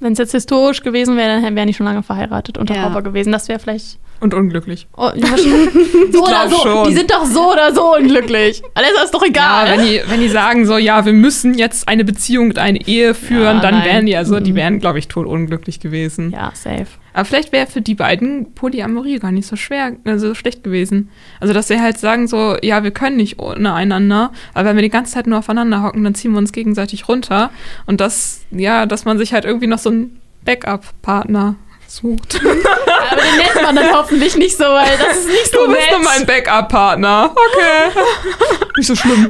[0.02, 2.76] Wenn es jetzt historisch gewesen wäre, dann wären die schon lange verheiratet und Ja.
[2.94, 3.00] ja.
[3.00, 3.32] gewesen.
[3.32, 3.98] Das wäre vielleicht.
[4.24, 4.88] Und unglücklich.
[4.96, 6.56] Oh, ja, so oder so.
[6.58, 6.88] schon.
[6.90, 8.62] Die sind doch so oder so unglücklich.
[8.74, 9.78] Alles ist doch Ja, egal.
[9.78, 13.14] wenn die, wenn die sagen so, ja, wir müssen jetzt eine Beziehung und eine Ehe
[13.16, 13.86] führen, Ja, dann nein.
[13.86, 14.56] wären die, also die Mhm.
[14.56, 16.32] wären, glaube ich, tot unglücklich gewesen.
[16.32, 16.88] ja, safe.
[17.16, 21.10] Aber vielleicht wäre für die beiden Polyamorie gar nicht so schwer, also so schlecht gewesen.
[21.40, 24.82] Also, dass sie halt sagen so, ja, wir können nicht ohne einander, aber wenn wir
[24.84, 27.52] die ganze Zeit nur aufeinander hocken, dann ziehen wir uns gegenseitig runter.
[27.86, 31.56] Und das, ja, dass man sich halt irgendwie noch so einen Backup-Partner
[31.96, 32.40] sucht.
[32.44, 35.80] Aber den nennt man dann hoffentlich nicht so, weil das ist nicht so Du bist
[35.82, 35.92] nett.
[35.92, 37.32] nur mein Backup-Partner.
[37.32, 38.66] Okay.
[38.78, 39.30] nicht so schlimm.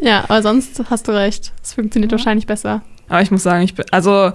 [0.00, 1.52] Ja, aber sonst hast du recht.
[1.62, 2.82] Es funktioniert wahrscheinlich besser.
[3.08, 4.32] Aber ich muss sagen, ich bin, also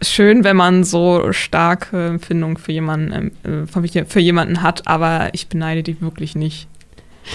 [0.00, 5.30] schön, wenn man so starke Empfindungen für jemanden, ähm, äh, für- für jemanden hat, aber
[5.32, 6.68] ich beneide die wirklich nicht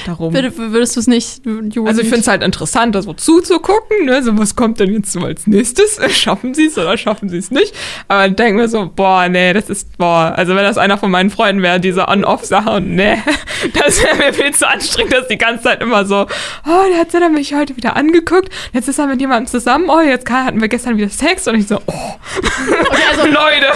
[0.05, 0.33] darum.
[0.33, 4.05] Würd, würdest du es nicht, you Also ich finde es halt interessant, da so zuzugucken,
[4.05, 4.23] ne?
[4.23, 5.99] so was kommt denn jetzt so als nächstes?
[6.15, 7.73] Schaffen sie es oder schaffen sie es nicht?
[8.07, 11.11] Aber ich denke mir so, boah, nee, das ist, boah, also wenn das einer von
[11.11, 13.17] meinen Freunden wäre, diese On-Off-Sache und nee,
[13.73, 16.25] das wäre mir viel zu anstrengend, dass die ganze Zeit immer so,
[16.65, 20.01] oh, der hat ja mich heute wieder angeguckt, jetzt ist er mit jemandem zusammen, oh,
[20.01, 23.67] jetzt hatten wir gestern wieder Sex und ich so, oh, Okay, also Leute.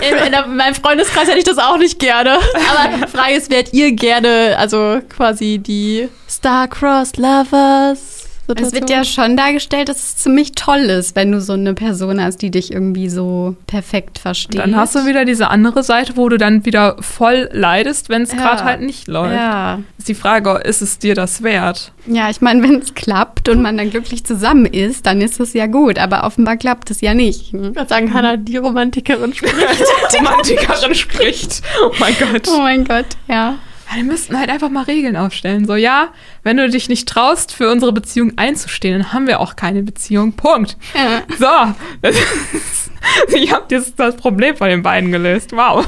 [0.00, 2.36] in, in, in meinem Freundeskreis hätte ich das auch nicht gerne.
[2.36, 8.18] Aber die Frage ist, wärt ihr gerne, also quasi die Star-Crossed Lovers?
[8.60, 12.22] Es wird ja schon dargestellt, dass es ziemlich toll ist, wenn du so eine Person
[12.22, 14.60] hast, die dich irgendwie so perfekt versteht.
[14.60, 18.32] Dann hast du wieder diese andere Seite, wo du dann wieder voll leidest, wenn es
[18.32, 18.38] Ja.
[18.38, 19.36] gerade halt nicht läuft.
[19.36, 19.78] Ja.
[19.96, 21.92] Ist die Frage, ist es dir das wert?
[22.06, 25.54] Ja, ich meine, wenn es klappt und man dann glücklich zusammen ist, dann ist es
[25.54, 25.98] ja gut.
[25.98, 27.52] Aber offenbar klappt es ja nicht.
[27.52, 27.70] Hm?
[27.70, 29.54] Ich würde sagen, Hannah, die Romantikerin spricht.
[30.18, 31.62] Romantikerin spricht.
[31.86, 32.48] Oh mein Gott.
[32.54, 33.54] Oh mein Gott, ja.
[33.90, 35.66] Ja, die müssten halt einfach mal Regeln aufstellen.
[35.66, 36.08] So, ja,
[36.42, 40.32] wenn du dich nicht traust, für unsere Beziehung einzustehen, dann haben wir auch keine Beziehung.
[40.32, 40.76] Punkt.
[40.94, 41.22] Ja.
[41.38, 41.74] So.
[42.00, 42.90] Das ist,
[43.34, 45.52] ich habe jetzt das Problem von den beiden gelöst.
[45.52, 45.86] Wow.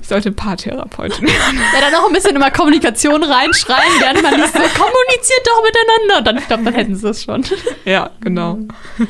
[0.00, 1.60] Ich sollte Paartherapeutin werden.
[1.74, 6.22] Ja, dann noch ein bisschen immer Kommunikation reinschreien, während man liest, so, kommuniziert doch miteinander.
[6.22, 7.44] Dann, ich glaube, dann hätten sie es schon.
[7.84, 8.58] Ja, genau.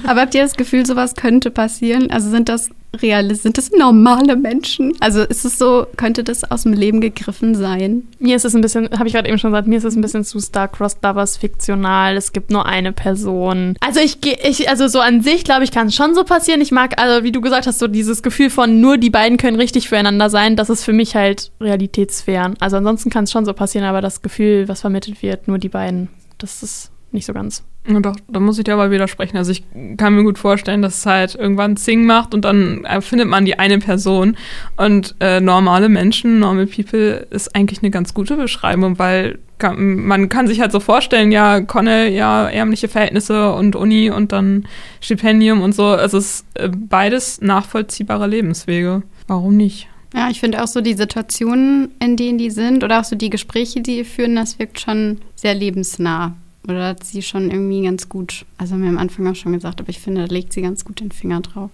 [0.07, 2.11] Aber habt ihr das Gefühl, sowas könnte passieren?
[2.11, 3.43] Also sind das realist?
[3.43, 4.95] Sind das normale Menschen?
[5.01, 8.09] Also ist es so, könnte das aus dem Leben gegriffen sein?
[8.19, 10.03] Mir ist es ein bisschen, habe ich gerade eben schon gesagt, mir ist es ein
[10.03, 12.17] bisschen zu Star-Crossed Lovers fiktional.
[12.17, 13.77] Es gibt nur eine Person.
[13.81, 16.61] Also ich gehe, ich, also so an sich, glaube ich, kann es schon so passieren.
[16.61, 19.57] Ich mag, also wie du gesagt hast, so dieses Gefühl von nur die beiden können
[19.57, 22.57] richtig füreinander sein, das ist für mich halt realitätsfern.
[22.61, 25.69] Also ansonsten kann es schon so passieren, aber das Gefühl, was vermittelt wird, nur die
[25.69, 27.63] beiden, das ist nicht so ganz.
[27.85, 29.37] Doch, da muss ich dir aber widersprechen.
[29.37, 29.65] Also ich
[29.97, 33.59] kann mir gut vorstellen, dass es halt irgendwann Zing macht und dann findet man die
[33.59, 34.37] eine Person.
[34.77, 40.29] Und äh, normale Menschen, normal people, ist eigentlich eine ganz gute Beschreibung, weil kann, man
[40.29, 44.67] kann sich halt so vorstellen, ja, Conne, ja, ärmliche Verhältnisse und Uni und dann
[45.01, 45.87] Stipendium und so.
[45.87, 49.03] Also es ist äh, beides nachvollziehbare Lebenswege.
[49.27, 49.89] Warum nicht?
[50.15, 53.31] Ja, ich finde auch so die Situationen, in denen die sind oder auch so die
[53.31, 56.35] Gespräche, die die führen, das wirkt schon sehr lebensnah.
[56.69, 59.81] Oder hat sie schon irgendwie ganz gut, also haben wir am Anfang auch schon gesagt,
[59.81, 61.71] aber ich finde, da legt sie ganz gut den Finger drauf.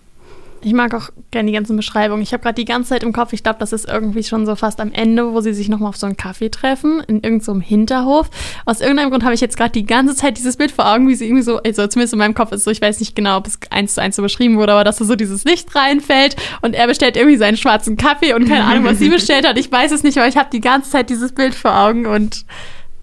[0.61, 2.23] Ich mag auch gerne die ganzen Beschreibungen.
[2.23, 4.57] Ich habe gerade die ganze Zeit im Kopf, ich glaube, das ist irgendwie schon so
[4.57, 7.61] fast am Ende, wo sie sich nochmal auf so einen Kaffee treffen, in irgendeinem so
[7.61, 8.29] Hinterhof.
[8.65, 11.15] Aus irgendeinem Grund habe ich jetzt gerade die ganze Zeit dieses Bild vor Augen, wie
[11.15, 13.47] sie irgendwie so, also zumindest in meinem Kopf ist so, ich weiß nicht genau, ob
[13.47, 16.75] es eins zu eins so beschrieben wurde, aber dass da so dieses Licht reinfällt und
[16.75, 19.59] er bestellt irgendwie seinen schwarzen Kaffee und keine Ahnung, was sie bestellt hat.
[19.59, 22.45] Ich weiß es nicht, aber ich habe die ganze Zeit dieses Bild vor Augen und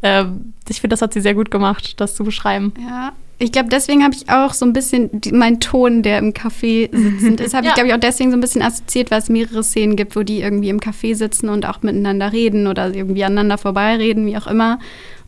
[0.02, 2.74] ähm, ich finde, das hat sie sehr gut gemacht, das zu beschreiben.
[2.80, 6.32] Ja, ich glaube, deswegen habe ich auch so ein bisschen die, mein Ton, der im
[6.32, 7.72] Café sitzend ist, habe ja.
[7.72, 10.24] ich, glaube ich, auch deswegen so ein bisschen assoziiert, weil es mehrere Szenen gibt, wo
[10.24, 14.48] die irgendwie im Café sitzen und auch miteinander reden oder irgendwie aneinander vorbeireden, wie auch
[14.48, 14.80] immer.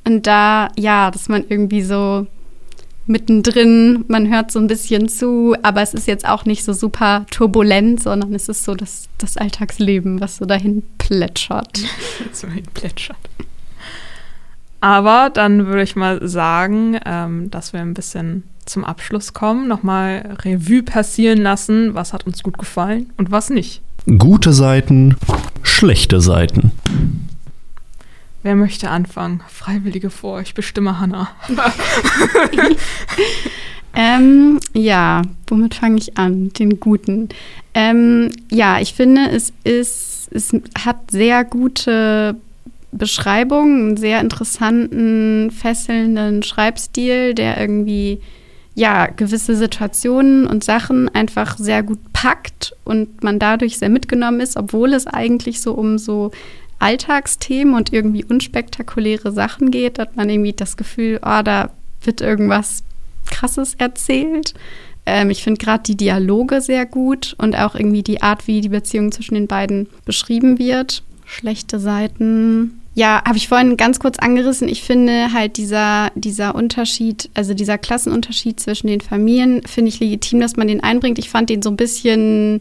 [0.06, 2.28] Und da, ja, dass man irgendwie so
[3.08, 7.26] mittendrin, man hört so ein bisschen zu, aber es ist jetzt auch nicht so super
[7.30, 11.80] turbulent, sondern es ist so das, das Alltagsleben, was so dahin plätschert.
[12.32, 13.18] so dahin plätschert.
[14.88, 20.38] Aber dann würde ich mal sagen, ähm, dass wir ein bisschen zum Abschluss kommen, nochmal
[20.46, 23.82] Revue passieren lassen, was hat uns gut gefallen und was nicht.
[24.18, 25.18] Gute Seiten,
[25.62, 26.72] schlechte Seiten.
[28.44, 29.44] Wer möchte anfangen?
[29.50, 31.32] Freiwillige vor, ich bestimme Hannah.
[33.94, 36.54] ähm, ja, womit fange ich an?
[36.54, 37.28] Den guten.
[37.74, 42.38] Ähm, ja, ich finde, es ist, es hat sehr gute
[42.98, 48.20] Beschreibung, einen sehr interessanten, fesselnden Schreibstil, der irgendwie
[48.76, 54.56] ja gewisse Situationen und Sachen einfach sehr gut packt und man dadurch sehr mitgenommen ist,
[54.56, 56.32] obwohl es eigentlich so um so
[56.80, 61.72] Alltagsthemen und irgendwie unspektakuläre Sachen geht, hat man irgendwie das Gefühl, oh, da
[62.04, 62.84] wird irgendwas
[63.26, 64.54] Krasses erzählt.
[65.08, 68.70] Ähm, ich finde gerade die Dialoge sehr gut und auch irgendwie die Art, wie die
[68.70, 72.82] Beziehung zwischen den beiden beschrieben wird schlechte Seiten.
[72.98, 74.68] Ja, habe ich vorhin ganz kurz angerissen.
[74.68, 80.40] Ich finde halt dieser, dieser Unterschied, also dieser Klassenunterschied zwischen den Familien, finde ich legitim,
[80.40, 81.20] dass man den einbringt.
[81.20, 82.60] Ich fand den so ein bisschen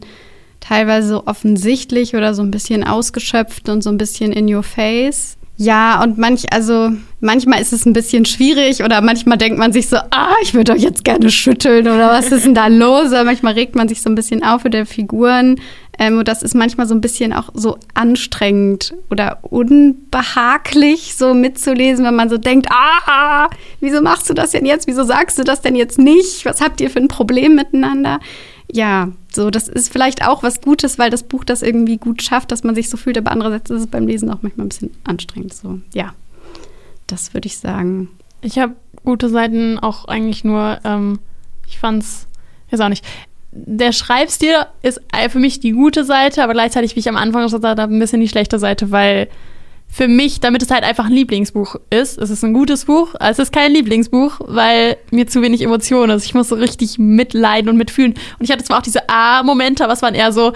[0.59, 5.37] teilweise offensichtlich oder so ein bisschen ausgeschöpft und so ein bisschen in your face.
[5.59, 9.89] Ja, und manch, also manchmal ist es ein bisschen schwierig oder manchmal denkt man sich
[9.89, 13.07] so, ah, ich würde euch jetzt gerne schütteln oder was ist denn da los?
[13.07, 15.59] Oder manchmal regt man sich so ein bisschen auf für der Figuren.
[15.99, 22.05] Ähm, und das ist manchmal so ein bisschen auch so anstrengend oder unbehaglich, so mitzulesen,
[22.05, 24.87] wenn man so denkt, ah, wieso machst du das denn jetzt?
[24.87, 26.45] Wieso sagst du das denn jetzt nicht?
[26.45, 28.19] Was habt ihr für ein Problem miteinander?
[28.71, 32.51] Ja, so, das ist vielleicht auch was Gutes, weil das Buch das irgendwie gut schafft,
[32.51, 34.91] dass man sich so fühlt, aber andererseits ist es beim Lesen auch manchmal ein bisschen
[35.03, 35.53] anstrengend.
[35.53, 36.13] So, ja,
[37.07, 38.09] das würde ich sagen.
[38.41, 41.19] Ich habe gute Seiten auch eigentlich nur, ähm,
[41.65, 42.27] ich fand's,
[42.71, 43.05] weiß auch nicht,
[43.51, 47.63] der Schreibstil ist für mich die gute Seite, aber gleichzeitig, wie ich am Anfang gesagt
[47.63, 49.29] habe, ein bisschen die schlechte Seite, weil
[49.89, 53.29] für mich, damit es halt einfach ein Lieblingsbuch ist, es ist ein gutes Buch, aber
[53.29, 56.25] es ist kein Lieblingsbuch, weil mir zu wenig Emotionen ist.
[56.25, 58.13] Ich muss so richtig mitleiden und mitfühlen.
[58.13, 60.51] Und ich hatte zwar auch diese A-Momente, aber es waren eher so,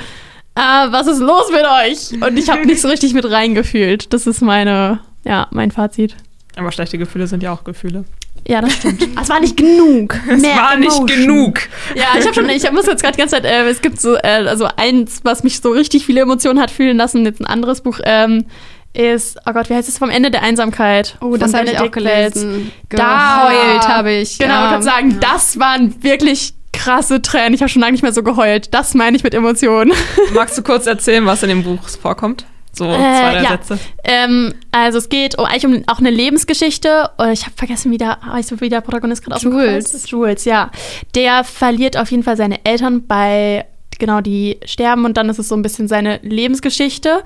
[0.55, 2.21] ah, was ist los mit euch?
[2.21, 4.13] Und ich habe nicht so richtig mit reingefühlt.
[4.13, 6.15] Das ist meine, ja, mein Fazit.
[6.57, 8.03] Aber schlechte Gefühle sind ja auch Gefühle.
[8.47, 9.07] Ja, das stimmt.
[9.21, 10.17] es war nicht genug.
[10.27, 11.05] Es Mehr war Emotion.
[11.05, 11.59] nicht genug.
[11.95, 14.15] Ja, ich habe schon, ich muss jetzt gerade die ganze Zeit, äh, es gibt so,
[14.15, 17.81] äh, also eins, was mich so richtig viele Emotionen hat fühlen lassen, jetzt ein anderes
[17.81, 18.45] Buch, ähm,
[18.93, 21.17] ist, oh Gott, wie heißt es vom Ende der Einsamkeit?
[21.21, 22.71] Oh, das habe ich auch gelesen.
[22.89, 24.37] Da heult habe ich.
[24.37, 24.65] Genau, ja.
[24.65, 27.53] ich kann sagen, das waren wirklich krasse Tränen.
[27.53, 28.73] Ich habe schon lange nicht mehr so geheult.
[28.73, 29.93] Das meine ich mit Emotionen.
[30.33, 32.45] Magst du kurz erzählen, was in dem Buch vorkommt?
[32.73, 33.49] So äh, zwei, drei ja.
[33.49, 33.79] Sätze.
[34.03, 37.09] Ähm, also es geht um, eigentlich um auch eine Lebensgeschichte.
[37.31, 38.19] Ich habe vergessen, wie der,
[38.49, 40.09] du, wie der Protagonist gerade Jules.
[40.09, 40.71] Jules, ja.
[41.15, 43.65] Der verliert auf jeden Fall seine Eltern bei,
[43.99, 47.23] genau, die sterben und dann ist es so ein bisschen seine Lebensgeschichte.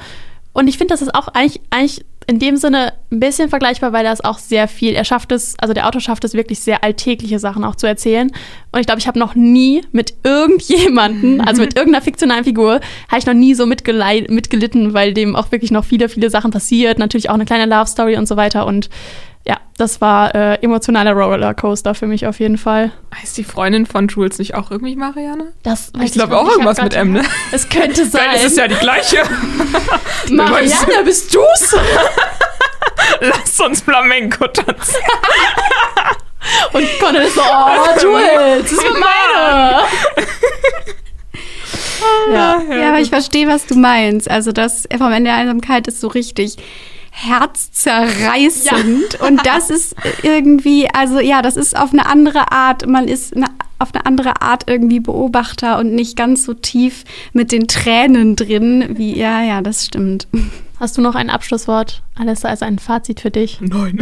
[0.53, 4.05] Und ich finde, das ist auch eigentlich, eigentlich in dem Sinne ein bisschen vergleichbar, weil
[4.05, 6.83] er es auch sehr viel, er schafft es, also der Autor schafft es wirklich sehr
[6.83, 8.31] alltägliche Sachen auch zu erzählen.
[8.71, 13.19] Und ich glaube, ich habe noch nie mit irgendjemanden, also mit irgendeiner fiktionalen Figur, habe
[13.19, 16.97] ich noch nie so mitgelitten, weil dem auch wirklich noch viele, viele Sachen passiert.
[16.97, 18.65] Natürlich auch eine kleine Love Story und so weiter.
[18.65, 18.89] Und
[19.47, 22.91] ja, das war äh, emotionaler Rollercoaster für mich auf jeden Fall.
[23.13, 25.53] Heißt die Freundin von Jules nicht auch irgendwie Marianne?
[25.61, 27.23] Das ich glaube auch irgendwas mit M, ne?
[27.51, 28.23] Es könnte sein.
[28.25, 29.17] Dann ist es ja die gleiche.
[30.31, 31.75] Marianne, bist du's?
[33.21, 34.95] Lass uns Flamenco tanzen.
[36.73, 39.83] Und Connor ist so, oh, Jules, das ist meine.
[42.31, 42.61] ja.
[42.71, 44.29] ja, aber ich verstehe, was du meinst.
[44.29, 46.57] Also das vom Ende der Einsamkeit ist so richtig
[47.15, 49.13] herzzerreißend.
[49.13, 49.27] Ja.
[49.27, 53.45] Und das ist irgendwie, also ja, das ist auf eine andere Art, man ist eine,
[53.79, 58.97] auf eine andere Art irgendwie Beobachter und nicht ganz so tief mit den Tränen drin,
[58.97, 60.27] wie, ja, ja, das stimmt.
[60.79, 63.59] Hast du noch ein Abschlusswort, Alessa, also ein Fazit für dich?
[63.61, 63.99] Nein.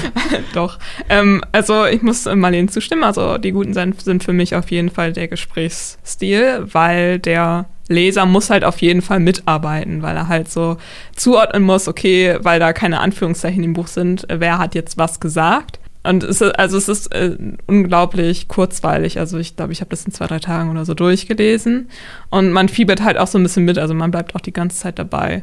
[0.54, 0.78] Doch.
[1.08, 3.04] Ähm, also ich muss Marlene zustimmen.
[3.04, 8.50] Also die guten sind für mich auf jeden Fall der Gesprächsstil, weil der Leser muss
[8.50, 10.76] halt auf jeden Fall mitarbeiten, weil er halt so
[11.16, 15.80] zuordnen muss, okay, weil da keine Anführungszeichen im Buch sind, wer hat jetzt was gesagt.
[16.02, 19.18] Und es ist, also es ist äh, unglaublich kurzweilig.
[19.18, 21.90] Also ich glaube, ich habe das in zwei, drei Tagen oder so durchgelesen.
[22.30, 23.76] Und man fiebert halt auch so ein bisschen mit.
[23.76, 25.42] Also man bleibt auch die ganze Zeit dabei.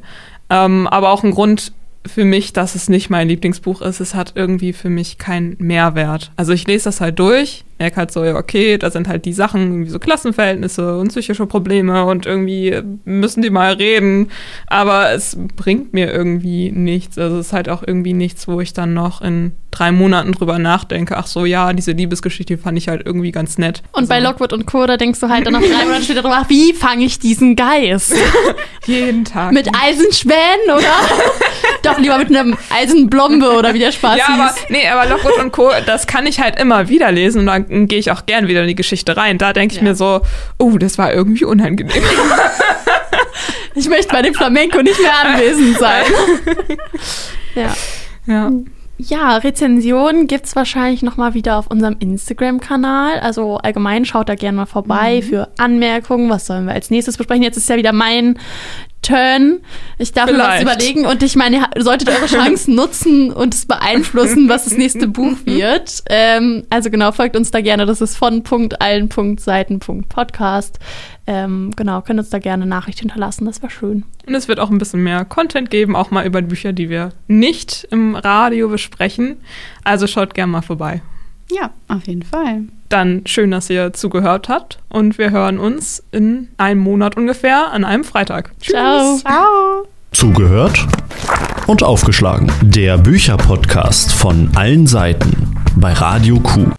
[0.50, 1.74] Ähm, aber auch ein Grund
[2.08, 4.00] für mich, dass es nicht mein Lieblingsbuch ist.
[4.00, 6.32] Es hat irgendwie für mich keinen Mehrwert.
[6.36, 9.34] Also ich lese das halt durch merke halt so, ja, okay, da sind halt die
[9.34, 14.32] Sachen, irgendwie so Klassenverhältnisse und psychische Probleme und irgendwie müssen die mal reden.
[14.68, 17.18] Aber es bringt mir irgendwie nichts.
[17.18, 20.58] Also es ist halt auch irgendwie nichts, wo ich dann noch in drei Monaten drüber
[20.58, 23.84] nachdenke, ach so, ja, diese Liebesgeschichte fand ich halt irgendwie ganz nett.
[23.92, 24.10] Und also.
[24.10, 26.74] bei Lockwood und Co., da denkst du halt dann noch drei Monate später drüber, wie
[26.74, 28.16] fange ich diesen Geist?
[28.88, 29.52] Jeden Tag.
[29.52, 30.82] Mit Eisenschwänen, oder?
[31.88, 34.36] Doch lieber mit einem Eisenblombe oder wie der Spaß Ja, hieß.
[34.40, 37.88] aber, nee, aber Lockwood und Co., das kann ich halt immer wieder lesen und dann
[37.88, 39.38] gehe ich auch gern wieder in die Geschichte rein.
[39.38, 39.88] Da denke ich ja.
[39.88, 40.22] mir so,
[40.58, 42.04] oh, das war irgendwie unangenehm.
[43.76, 46.04] ich möchte bei dem Flamenco nicht mehr anwesend sein.
[47.56, 47.74] ja.
[48.26, 48.52] Ja.
[49.00, 53.20] Ja, Rezensionen gibt es wahrscheinlich nochmal wieder auf unserem Instagram-Kanal.
[53.20, 55.28] Also allgemein schaut da gerne mal vorbei mhm.
[55.28, 56.32] für Anmerkungen.
[56.32, 57.44] Was sollen wir als nächstes besprechen?
[57.44, 58.40] Jetzt ist ja wieder mein
[59.02, 59.60] Turn.
[59.98, 60.64] Ich darf Vielleicht.
[60.64, 64.66] mir was überlegen und ich meine, ihr solltet eure Chancen nutzen und es beeinflussen, was
[64.66, 66.04] das nächste Buch wird.
[66.10, 67.86] Ähm, also genau, folgt uns da gerne.
[67.86, 70.80] Das ist von Punkt allen Punkt Seiten Punkt Podcast.
[71.26, 73.46] Ähm, genau, könnt uns da gerne Nachricht hinterlassen.
[73.46, 74.04] Das wäre schön.
[74.26, 77.10] Und es wird auch ein bisschen mehr Content geben, auch mal über Bücher, die wir
[77.28, 79.38] nicht im Radio besprechen.
[79.84, 81.02] Also schaut gerne mal vorbei.
[81.52, 82.64] Ja, auf jeden Fall.
[82.90, 87.84] Dann schön, dass ihr zugehört habt und wir hören uns in einem Monat ungefähr an
[87.84, 88.52] einem Freitag.
[88.62, 88.74] Tschüss.
[88.74, 89.18] Ciao.
[89.18, 89.88] Ciao.
[90.12, 90.88] Zugehört
[91.68, 92.52] und aufgeschlagen.
[92.62, 96.72] Der Bücherpodcast von allen Seiten bei Radio Q.